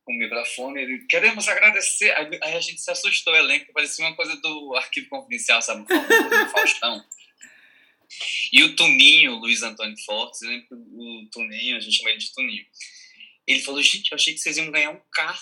[0.03, 0.81] com o microfone.
[0.81, 2.11] Ele, queremos agradecer.
[2.17, 5.85] Aí, a gente se assustou, o elenco, parecia uma coisa do Arquivo Confidencial, sabe?
[5.85, 7.05] Do Faustão.
[8.51, 12.33] E o Tuninho, Luiz Antônio Fortes, eu lembro o Tuninho, a gente chama ele de
[12.33, 12.65] Tuninho.
[13.47, 15.39] Ele falou, gente, eu achei que vocês iam ganhar um carro,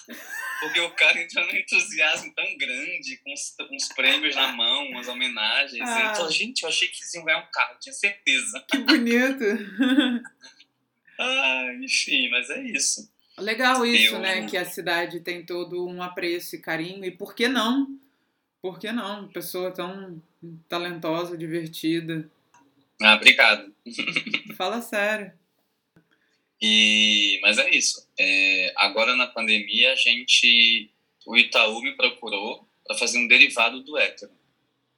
[0.60, 5.08] porque o cara entrou num entusiasmo tão grande, com uns, uns prêmios na mão, umas
[5.08, 5.82] homenagens.
[5.82, 6.00] Ah.
[6.06, 8.64] Ele falou, gente, eu achei que vocês iam ganhar um carro, tinha certeza.
[8.70, 9.44] Que bonito.
[11.18, 13.10] Ah, enfim, mas é isso.
[13.38, 14.46] Legal isso, Eu- né?
[14.48, 17.06] Que a cidade tem todo um apreço e carinho.
[17.06, 17.98] E por que não?
[18.62, 19.28] Por que não?
[19.30, 20.22] Pessoa tão
[20.68, 22.30] talentosa, divertida.
[23.02, 23.74] Ah, obrigado.
[24.58, 25.32] Fala sério.
[26.62, 28.08] E, mas é isso.
[28.18, 30.90] É, agora na pandemia a gente,
[31.26, 34.32] o Itaú me procurou para fazer um derivado do hétero,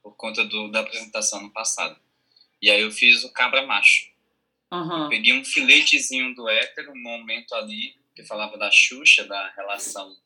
[0.02, 1.98] por conta do, da apresentação no passado.
[2.60, 4.10] E aí eu fiz o cabra macho.
[4.70, 5.08] Aham.
[5.08, 10.16] Peguei um filetezinho do hétero, um momento ali que falava da Xuxa, da relação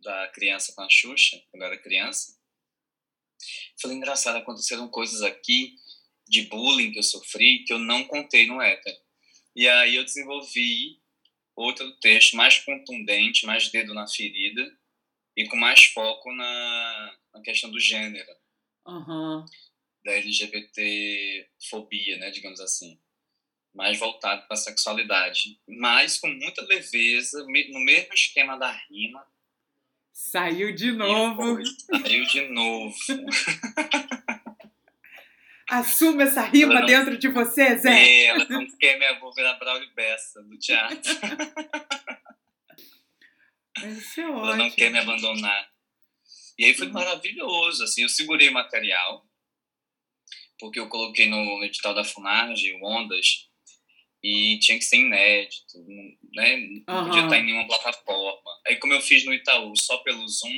[0.00, 2.38] da criança com a Xuxa, quando eu era criança.
[3.80, 5.76] Falei, engraçado, aconteceram coisas aqui
[6.28, 8.96] de bullying que eu sofri que eu não contei no hétero.
[9.54, 10.98] E aí eu desenvolvi
[11.56, 14.70] outro texto mais contundente, mais dedo na ferida
[15.36, 18.30] e com mais foco na, na questão do gênero,
[18.86, 19.44] Aham.
[20.04, 22.98] da LGBT-fobia, né, digamos assim
[23.74, 29.24] mais voltado para a sexualidade, mas com muita leveza, no mesmo esquema da rima.
[30.12, 31.54] Saiu de novo.
[31.54, 31.62] foi,
[32.00, 32.96] Saiu de novo.
[35.68, 36.86] Assuma essa rima não...
[36.86, 37.90] dentro de você, Zé.
[37.90, 40.98] É, ela não quer minha vou virar Braulio Bessa do teatro.
[43.86, 45.70] Isso é ela não quer me abandonar.
[46.58, 49.24] E aí foi maravilhoso, assim, eu segurei o material,
[50.58, 53.48] porque eu coloquei no edital da Funage, o Ondas,
[54.22, 55.78] e tinha que ser inédito,
[56.34, 56.56] né?
[56.56, 57.24] Não podia Aham.
[57.24, 58.50] estar em nenhuma plataforma.
[58.66, 60.50] Aí como eu fiz no Itaú só pelo Zoom,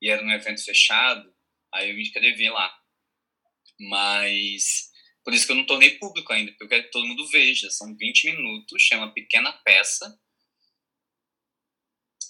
[0.00, 1.32] e era um evento fechado,
[1.72, 2.81] aí eu me inscrevi lá.
[3.88, 4.90] Mas
[5.24, 7.70] por isso que eu não tornei público ainda, porque eu quero que todo mundo veja.
[7.70, 10.18] São 20 minutos, é uma pequena peça.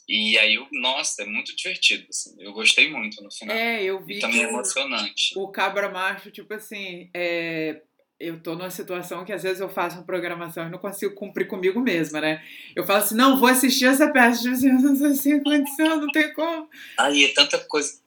[0.09, 2.07] E aí, eu, nossa, é muito divertido.
[2.11, 2.35] Assim.
[2.39, 3.57] Eu gostei muito no final.
[3.57, 5.33] É, eu vi e que também o, emocionante.
[5.37, 7.81] o Cabra Macho, tipo assim, é,
[8.21, 11.47] eu tô numa situação que às vezes eu faço uma programação e não consigo cumprir
[11.47, 12.45] comigo mesma, né?
[12.77, 16.09] Eu falo assim, não, vou assistir essa peça, tipo assim, não sei se condição, não
[16.09, 16.69] tem como.
[16.99, 18.02] Aí é tanta coisa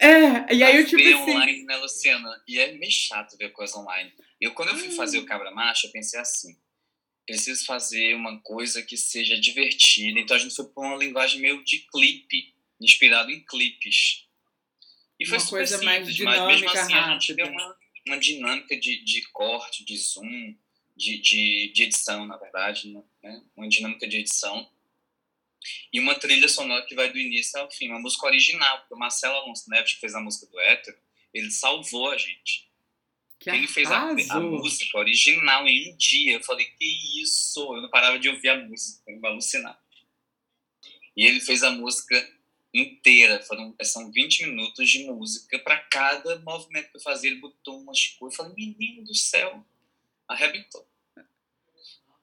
[0.00, 2.42] É, e aí eu tipo assim, online, né, Luciana?
[2.48, 4.12] E é meio chato ver coisa online.
[4.40, 4.96] Eu, quando eu fui Hum.
[4.96, 6.56] fazer o Cabra Macho, eu pensei assim,
[7.26, 10.18] preciso fazer uma coisa que seja divertida.
[10.18, 14.26] Então a gente foi por uma linguagem meio de clipe, inspirado em clipes.
[15.18, 17.76] E foi Uma super coisa mais simples, mas mesmo dinâmica, assim a gente deu uma,
[18.08, 20.56] uma dinâmica de, de corte, de zoom,
[20.96, 22.90] de, de, de edição, na verdade,
[23.22, 23.42] né?
[23.54, 24.66] Uma dinâmica de edição.
[25.92, 28.98] E uma trilha sonora que vai do início ao fim, uma música original, porque o
[28.98, 30.96] Marcelo Alonso Neves, que fez a música do Hétero,
[31.32, 32.68] ele salvou a gente.
[33.38, 36.34] que ele fez a, a música original em um dia.
[36.34, 37.60] Eu falei, que isso?
[37.74, 39.80] Eu não parava de ouvir a música, eu me alucinar.
[41.16, 42.16] E ele fez a música
[42.72, 47.30] inteira, foram, são 20 minutos de música para cada movimento que eu fazia.
[47.30, 48.38] Ele botou umas coisas.
[48.38, 49.64] Eu falei, menino do céu,
[50.28, 50.89] arrebentou.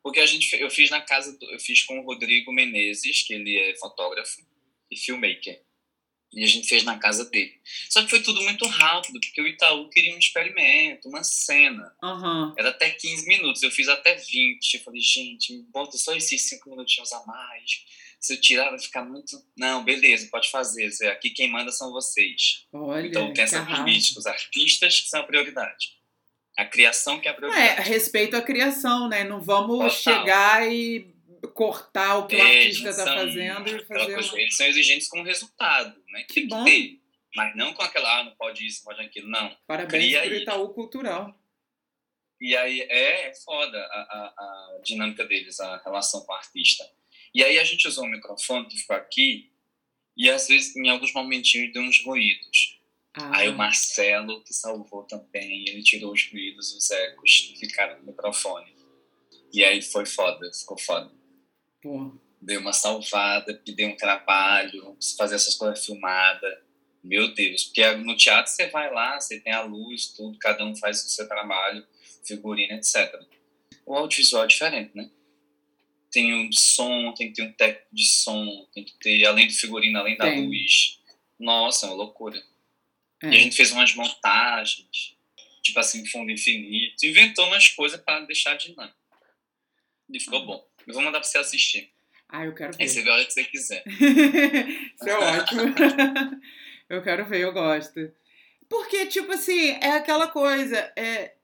[0.07, 3.33] Porque a gente, eu fiz na casa, do, eu fiz com o Rodrigo Menezes, que
[3.33, 4.41] ele é fotógrafo
[4.89, 5.61] e filmmaker.
[6.31, 7.59] E a gente fez na casa dele.
[7.89, 11.93] Só que foi tudo muito rápido, porque o Itaú queria um experimento, uma cena.
[12.01, 12.55] Aham.
[12.57, 14.75] Era até 15 minutos, eu fiz até 20.
[14.75, 17.83] Eu falei, gente, me bota só esses 5 minutinhos a mais.
[18.17, 19.37] Se eu tirar, vai ficar muito.
[19.57, 20.89] Não, beleza, pode fazer.
[21.11, 22.65] Aqui quem manda são vocês.
[22.71, 25.96] Olha, Então tem essa política, os artistas que são a prioridade.
[26.57, 27.89] A criação que é a É, prioridade.
[27.89, 29.23] respeito à criação, né?
[29.23, 30.19] Não vamos Total.
[30.19, 31.13] chegar e
[31.53, 34.39] cortar o que o É, artista eles está fazendo e fazer coisa.
[34.41, 36.23] Eles são exigentes com o resultado, né?
[36.23, 36.63] Que Tem bom.
[36.65, 36.99] ter.
[37.35, 39.29] Mas não com aquela, ah, não pode isso, não pode aquilo.
[39.29, 39.55] Não.
[39.67, 40.35] Parabéns Cria pro.
[40.35, 41.39] Itaú Cultural.
[42.41, 46.83] E aí é, é foda a, a, a dinâmica deles, a relação com o artista.
[47.33, 49.51] E aí a gente usou o microfone que ficou aqui,
[50.15, 52.76] e às vezes, em alguns momentinhos, deu uns ruídos.
[53.19, 57.99] Ah, Aí o Marcelo, que salvou também, ele tirou os ruídos, os ecos, que ficaram
[57.99, 58.75] no microfone.
[59.53, 61.11] E aí foi foda, ficou foda.
[61.81, 62.11] pô.
[62.39, 66.59] Deu uma salvada, que deu um trabalho, fazer essas coisas filmadas.
[67.03, 70.75] Meu Deus, porque no teatro você vai lá, você tem a luz, tudo, cada um
[70.75, 71.83] faz o seu trabalho,
[72.23, 73.11] figurino, etc.
[73.85, 75.09] O audiovisual é diferente, né?
[76.11, 79.53] Tem um som, tem que ter um técnico de som, tem que ter, além do
[79.53, 80.45] figurino, além da Tem.
[80.45, 80.99] luz.
[81.39, 82.41] Nossa, é uma loucura.
[83.23, 83.27] É.
[83.29, 85.15] E a gente fez umas montagens,
[85.61, 88.95] tipo assim, fundo infinito, inventou umas coisas para deixar dinâmico.
[90.09, 90.65] E ficou bom.
[90.85, 91.91] Eu vou mandar para você assistir.
[92.29, 92.83] Ah, eu quero ver.
[92.83, 93.83] Aí você vê a hora que você quiser.
[93.87, 95.61] Isso é ótimo.
[96.89, 98.11] eu quero ver, eu gosto.
[98.69, 100.91] Porque, tipo assim, é aquela coisa.
[100.97, 101.35] É,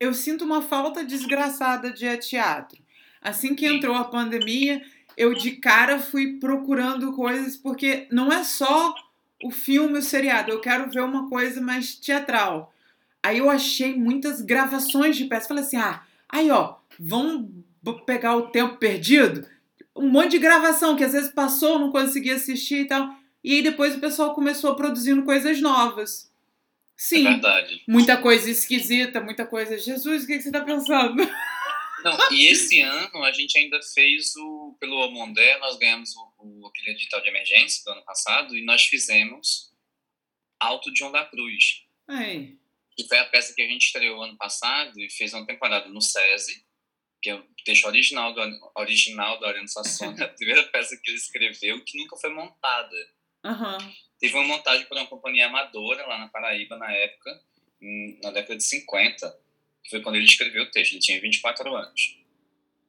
[0.00, 2.82] eu sinto uma falta desgraçada de teatro.
[3.20, 4.82] Assim que entrou a pandemia,
[5.16, 8.94] eu de cara fui procurando coisas, porque não é só
[9.42, 10.50] o filme, o seriado.
[10.50, 12.72] Eu quero ver uma coisa mais teatral.
[13.22, 15.48] Aí eu achei muitas gravações de peças.
[15.48, 17.48] Falei assim: ah, aí ó, vamos
[17.82, 19.46] b- pegar o tempo perdido?
[19.94, 23.14] Um monte de gravação que às vezes passou, não conseguia assistir e tal.
[23.44, 26.30] E aí depois o pessoal começou produzindo coisas novas.
[26.30, 27.82] É Sim, verdade.
[27.88, 29.76] muita coisa esquisita, muita coisa.
[29.76, 31.16] Jesus, o que, que você tá pensando?
[32.04, 34.76] Não, e esse ano a gente ainda fez o.
[34.80, 38.84] Pelo Omondé, nós ganhamos o, o, aquele edital de emergência do ano passado e nós
[38.84, 39.72] fizemos
[40.60, 41.84] Alto de Onda Cruz.
[42.96, 46.00] Que foi a peça que a gente estreou ano passado e fez uma temporada no
[46.02, 46.64] SESI,
[47.22, 48.40] que é o texto original do,
[48.76, 52.96] original do Ariano Sassone, a primeira peça que ele escreveu, que nunca foi montada.
[53.44, 53.78] Aham.
[54.18, 57.42] Teve uma montagem por uma companhia amadora lá na Paraíba, na época,
[57.80, 59.36] em- na década de 50, que
[59.88, 60.92] foi quando ele escreveu o texto.
[60.92, 62.16] Ele tinha 24 anos.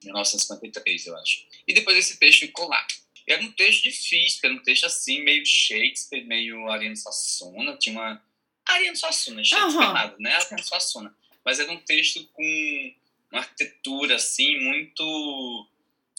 [0.04, 1.46] 1953, eu acho.
[1.68, 2.86] E depois esse texto ficou lá.
[3.28, 7.78] E era um texto difícil, era um texto assim, meio Shakespeare, meio Ariano Suassuna.
[7.78, 8.24] Tinha uma.
[8.66, 9.94] Ariano Suassuna, Shakespeare Aham.
[9.94, 10.34] nada, né?
[10.34, 11.16] Ariano Suassuna.
[11.44, 12.94] Mas era um texto com
[13.32, 15.68] uma arquitetura, assim, muito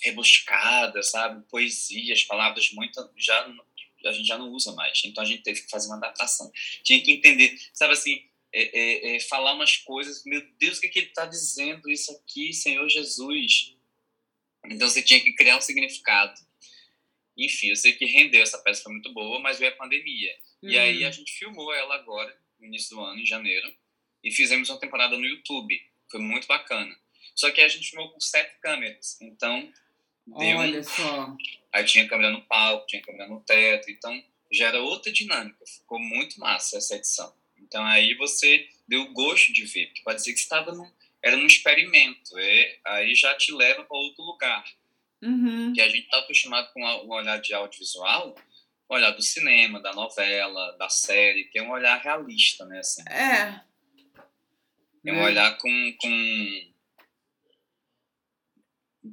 [0.03, 1.45] rebuscada, sabe?
[1.49, 3.11] Poesias, palavras muito.
[3.16, 3.51] Já,
[4.05, 5.01] a gente já não usa mais.
[5.05, 6.51] Então a gente teve que fazer uma adaptação.
[6.83, 8.22] Tinha que entender, sabe assim,
[8.57, 11.91] é, é, é, falar umas coisas, meu Deus, o que, é que ele está dizendo
[11.91, 13.75] isso aqui, Senhor Jesus?
[14.67, 16.41] Então você tinha que criar um significado.
[17.37, 20.33] Enfim, eu sei que rendeu, essa peça foi muito boa, mas veio a pandemia.
[20.63, 20.71] Uhum.
[20.71, 23.75] E aí a gente filmou ela agora, no início do ano, em janeiro,
[24.23, 25.77] e fizemos uma temporada no YouTube.
[26.09, 26.97] Foi muito bacana.
[27.35, 29.69] Só que a gente filmou com sete câmeras, então...
[30.27, 31.37] Deu Olha só!
[31.73, 35.67] Aí tinha câmera no palco, tinha câmera no teto, então já era outra dinâmica.
[35.67, 37.35] Ficou muito massa essa edição.
[37.67, 40.91] Então aí você deu gosto de ver, porque pode ser que estava num,
[41.23, 44.65] era num experimento, é, aí já te leva para outro lugar.
[45.23, 45.73] Uhum.
[45.73, 48.35] Que a gente está acostumado com o olhar de audiovisual,
[48.89, 52.81] o olhar do cinema, da novela, da série, que é um olhar realista, né?
[52.81, 53.03] Assim.
[53.09, 53.61] É.
[55.07, 56.74] É um olhar com, com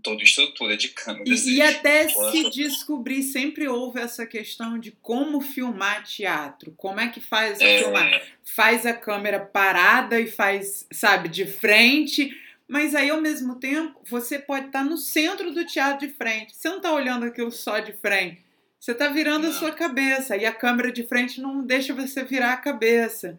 [0.04, 1.26] toda estrutura de câmera.
[1.28, 6.74] E, e até se descobrir, sempre houve essa questão de como filmar teatro.
[6.78, 7.84] Como é que faz a é...
[7.84, 8.22] filmar?
[8.44, 12.36] Faz a câmera parada e faz, sabe, de frente.
[12.68, 16.56] Mas aí, ao mesmo tempo, você pode estar no centro do teatro de frente.
[16.56, 18.42] Você não está olhando aquilo só de frente.
[18.80, 19.50] Você está virando não.
[19.50, 20.38] a sua cabeça.
[20.38, 23.38] E a câmera de frente não deixa você virar a cabeça.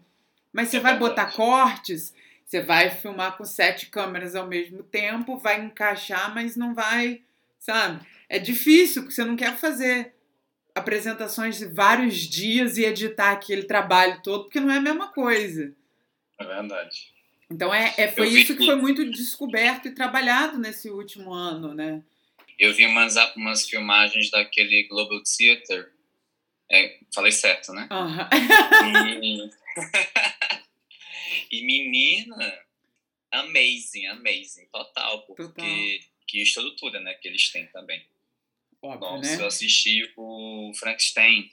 [0.52, 1.10] Mas você é vai verdade.
[1.10, 2.12] botar cortes
[2.52, 7.22] você vai filmar com sete câmeras ao mesmo tempo, vai encaixar, mas não vai,
[7.58, 8.06] sabe?
[8.28, 10.12] É difícil, porque você não quer fazer
[10.74, 15.74] apresentações de vários dias e editar aquele trabalho todo, porque não é a mesma coisa.
[16.38, 17.10] É verdade.
[17.50, 22.02] Então é, é foi isso que foi muito descoberto e trabalhado nesse último ano, né?
[22.58, 25.90] Eu vi umas, umas filmagens daquele Global Theater.
[26.70, 27.88] É, falei certo, né?
[27.90, 29.22] Uhum.
[29.24, 29.50] E...
[31.50, 32.58] E menina,
[33.30, 35.66] amazing, amazing, total, porque total.
[36.26, 38.04] que estrutura, né, que eles têm também.
[38.82, 39.42] Óbvio, Nossa, né?
[39.42, 41.52] eu assisti o Frankenstein.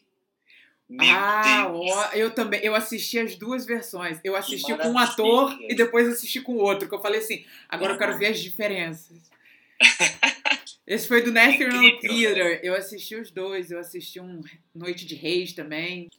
[0.89, 2.59] Meu ah, ó, eu também.
[2.63, 4.19] Eu assisti as duas versões.
[4.23, 6.89] Eu assisti com um ator e depois assisti com o outro.
[6.89, 9.29] Que eu falei assim, agora eu quero ver as diferenças.
[10.87, 12.59] Esse foi do National é Theater.
[12.63, 13.69] Eu assisti os dois.
[13.69, 14.41] Eu assisti um
[14.73, 16.09] Noite de Reis também.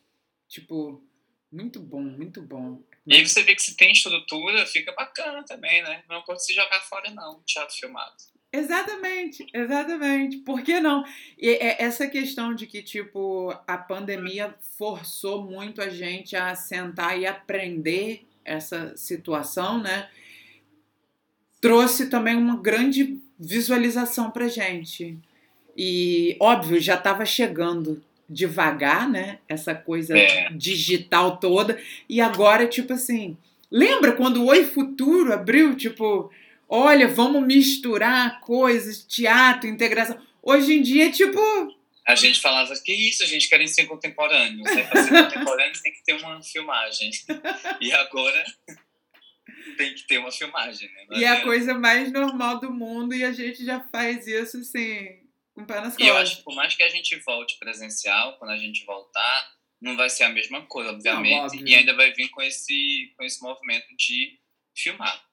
[0.46, 1.02] Tipo,
[1.50, 2.80] muito bom, muito bom.
[3.10, 6.04] E aí você vê que se tem estrutura, fica bacana também, né?
[6.08, 8.14] Não pode se jogar fora, não, teatro filmado.
[8.52, 10.36] Exatamente, exatamente.
[10.38, 11.04] Por que não?
[11.36, 17.18] E é essa questão de que, tipo, a pandemia forçou muito a gente a sentar
[17.18, 20.08] e aprender essa situação, né?
[21.60, 25.18] Trouxe também uma grande visualização pra gente.
[25.76, 28.00] E, óbvio, já estava chegando
[28.30, 29.40] devagar, né?
[29.48, 30.48] Essa coisa é.
[30.50, 31.82] digital toda.
[32.08, 33.36] E agora, tipo assim,
[33.70, 36.30] lembra quando o Oi Futuro abriu, tipo,
[36.68, 40.16] olha, vamos misturar coisas, teatro, integração.
[40.40, 41.40] Hoje em dia, tipo.
[42.06, 44.62] A gente falava que isso, a gente quer ser contemporâneo.
[44.62, 44.82] Né?
[44.84, 47.10] Para ser contemporâneo tem que ter uma filmagem.
[47.80, 48.44] E agora
[49.76, 51.18] tem que ter uma filmagem, né?
[51.18, 55.19] e é a coisa mais normal do mundo e a gente já faz isso assim
[55.60, 58.50] um pé nas E eu acho que por mais que a gente volte presencial, quando
[58.50, 61.56] a gente voltar, não vai ser a mesma coisa, obviamente.
[61.56, 64.38] Não, e ainda vai vir com esse, com esse movimento de
[64.76, 65.24] filmar.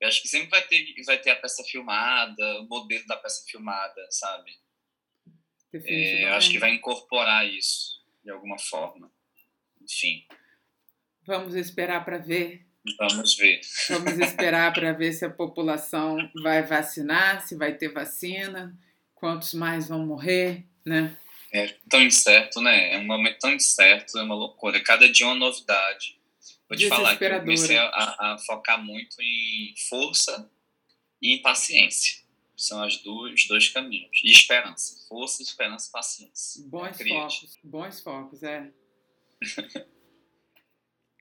[0.00, 3.44] Eu acho que sempre vai ter, vai ter a peça filmada, o modelo da peça
[3.48, 4.50] filmada, sabe?
[5.72, 9.12] É, eu acho que vai incorporar isso de alguma forma.
[9.82, 10.26] Enfim.
[11.26, 12.66] Vamos esperar para ver.
[12.96, 13.60] Vamos ver.
[13.90, 18.78] Vamos esperar para ver se a população vai vacinar, se vai ter vacina
[19.18, 21.16] quantos mais vão morrer, né?
[21.52, 22.94] É tão incerto, né?
[22.94, 24.82] É um momento tão incerto, é uma loucura.
[24.82, 26.18] Cada dia é uma novidade.
[26.68, 30.50] Vou te falar que eu comecei a, a, focar muito em força
[31.20, 32.22] e em paciência.
[32.56, 34.20] São as duas, os dois caminhos.
[34.22, 35.06] E esperança.
[35.08, 36.62] Força, esperança e paciência.
[36.66, 37.58] Bons é focos.
[37.64, 38.70] Bons focos, é.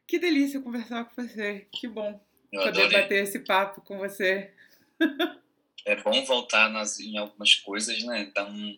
[0.06, 1.68] que delícia conversar com você.
[1.72, 2.20] Que bom
[2.52, 3.02] eu poder adorei.
[3.02, 4.54] bater esse papo com você.
[5.88, 8.30] é bom voltar nas, em algumas coisas, né?
[8.36, 8.78] Dá um,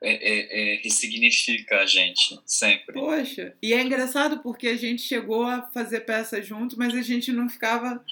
[0.00, 2.94] é, é, é, ressignifica a gente sempre.
[2.94, 7.30] Poxa, e é engraçado porque a gente chegou a fazer peça junto, mas a gente
[7.30, 8.02] não ficava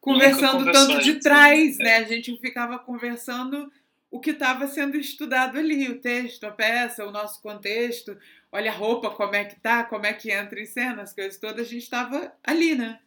[0.00, 1.98] conversando tanto de trás, né?
[1.98, 3.72] A gente ficava conversando
[4.10, 8.18] o que estava sendo estudado ali, o texto, a peça, o nosso contexto.
[8.50, 11.38] Olha a roupa, como é que tá, como é que entra em cena, as coisas
[11.38, 12.98] todas, a gente estava ali, né?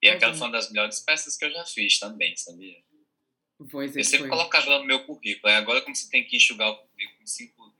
[0.00, 2.76] E aquela foi uma das melhores peças que eu já fiz também, sabia?
[3.70, 5.52] Pois eu sempre colocava no meu currículo.
[5.52, 7.74] Agora, como você tem que enxugar o currículo em cinco,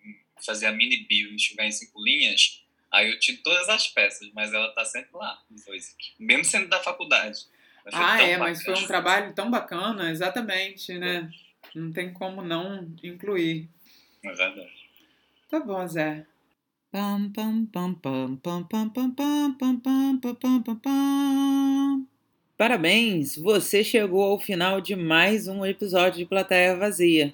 [0.45, 4.53] fazer a mini bio, enxugar em cinco linhas, aí eu tiro todas as peças, mas
[4.53, 5.43] ela tá sempre lá,
[6.19, 7.47] mesmo sendo da faculdade.
[7.93, 11.31] Ah, é, mas foi um trabalho tão bacana, exatamente, né?
[11.75, 13.69] Não tem como não incluir.
[14.23, 14.71] É verdade.
[15.49, 16.27] Tá bom, Zé.
[16.93, 22.07] Pam, pam, pam, pam, pam, pam, pam, pam, pam, pam, pam, pam, pam, pam.
[22.61, 23.39] Parabéns!
[23.39, 27.33] Você chegou ao final de mais um episódio de Plateia Vazia.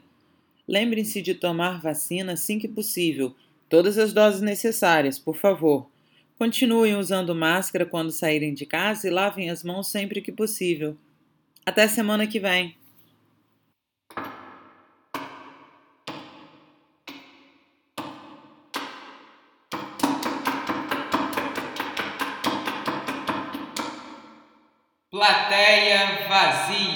[0.69, 3.35] Lembrem-se de tomar vacina assim que possível.
[3.69, 5.91] Todas as doses necessárias, por favor.
[6.39, 10.97] Continuem usando máscara quando saírem de casa e lavem as mãos sempre que possível.
[11.67, 12.77] Até semana que vem!
[25.27, 26.96] Plateia vazia.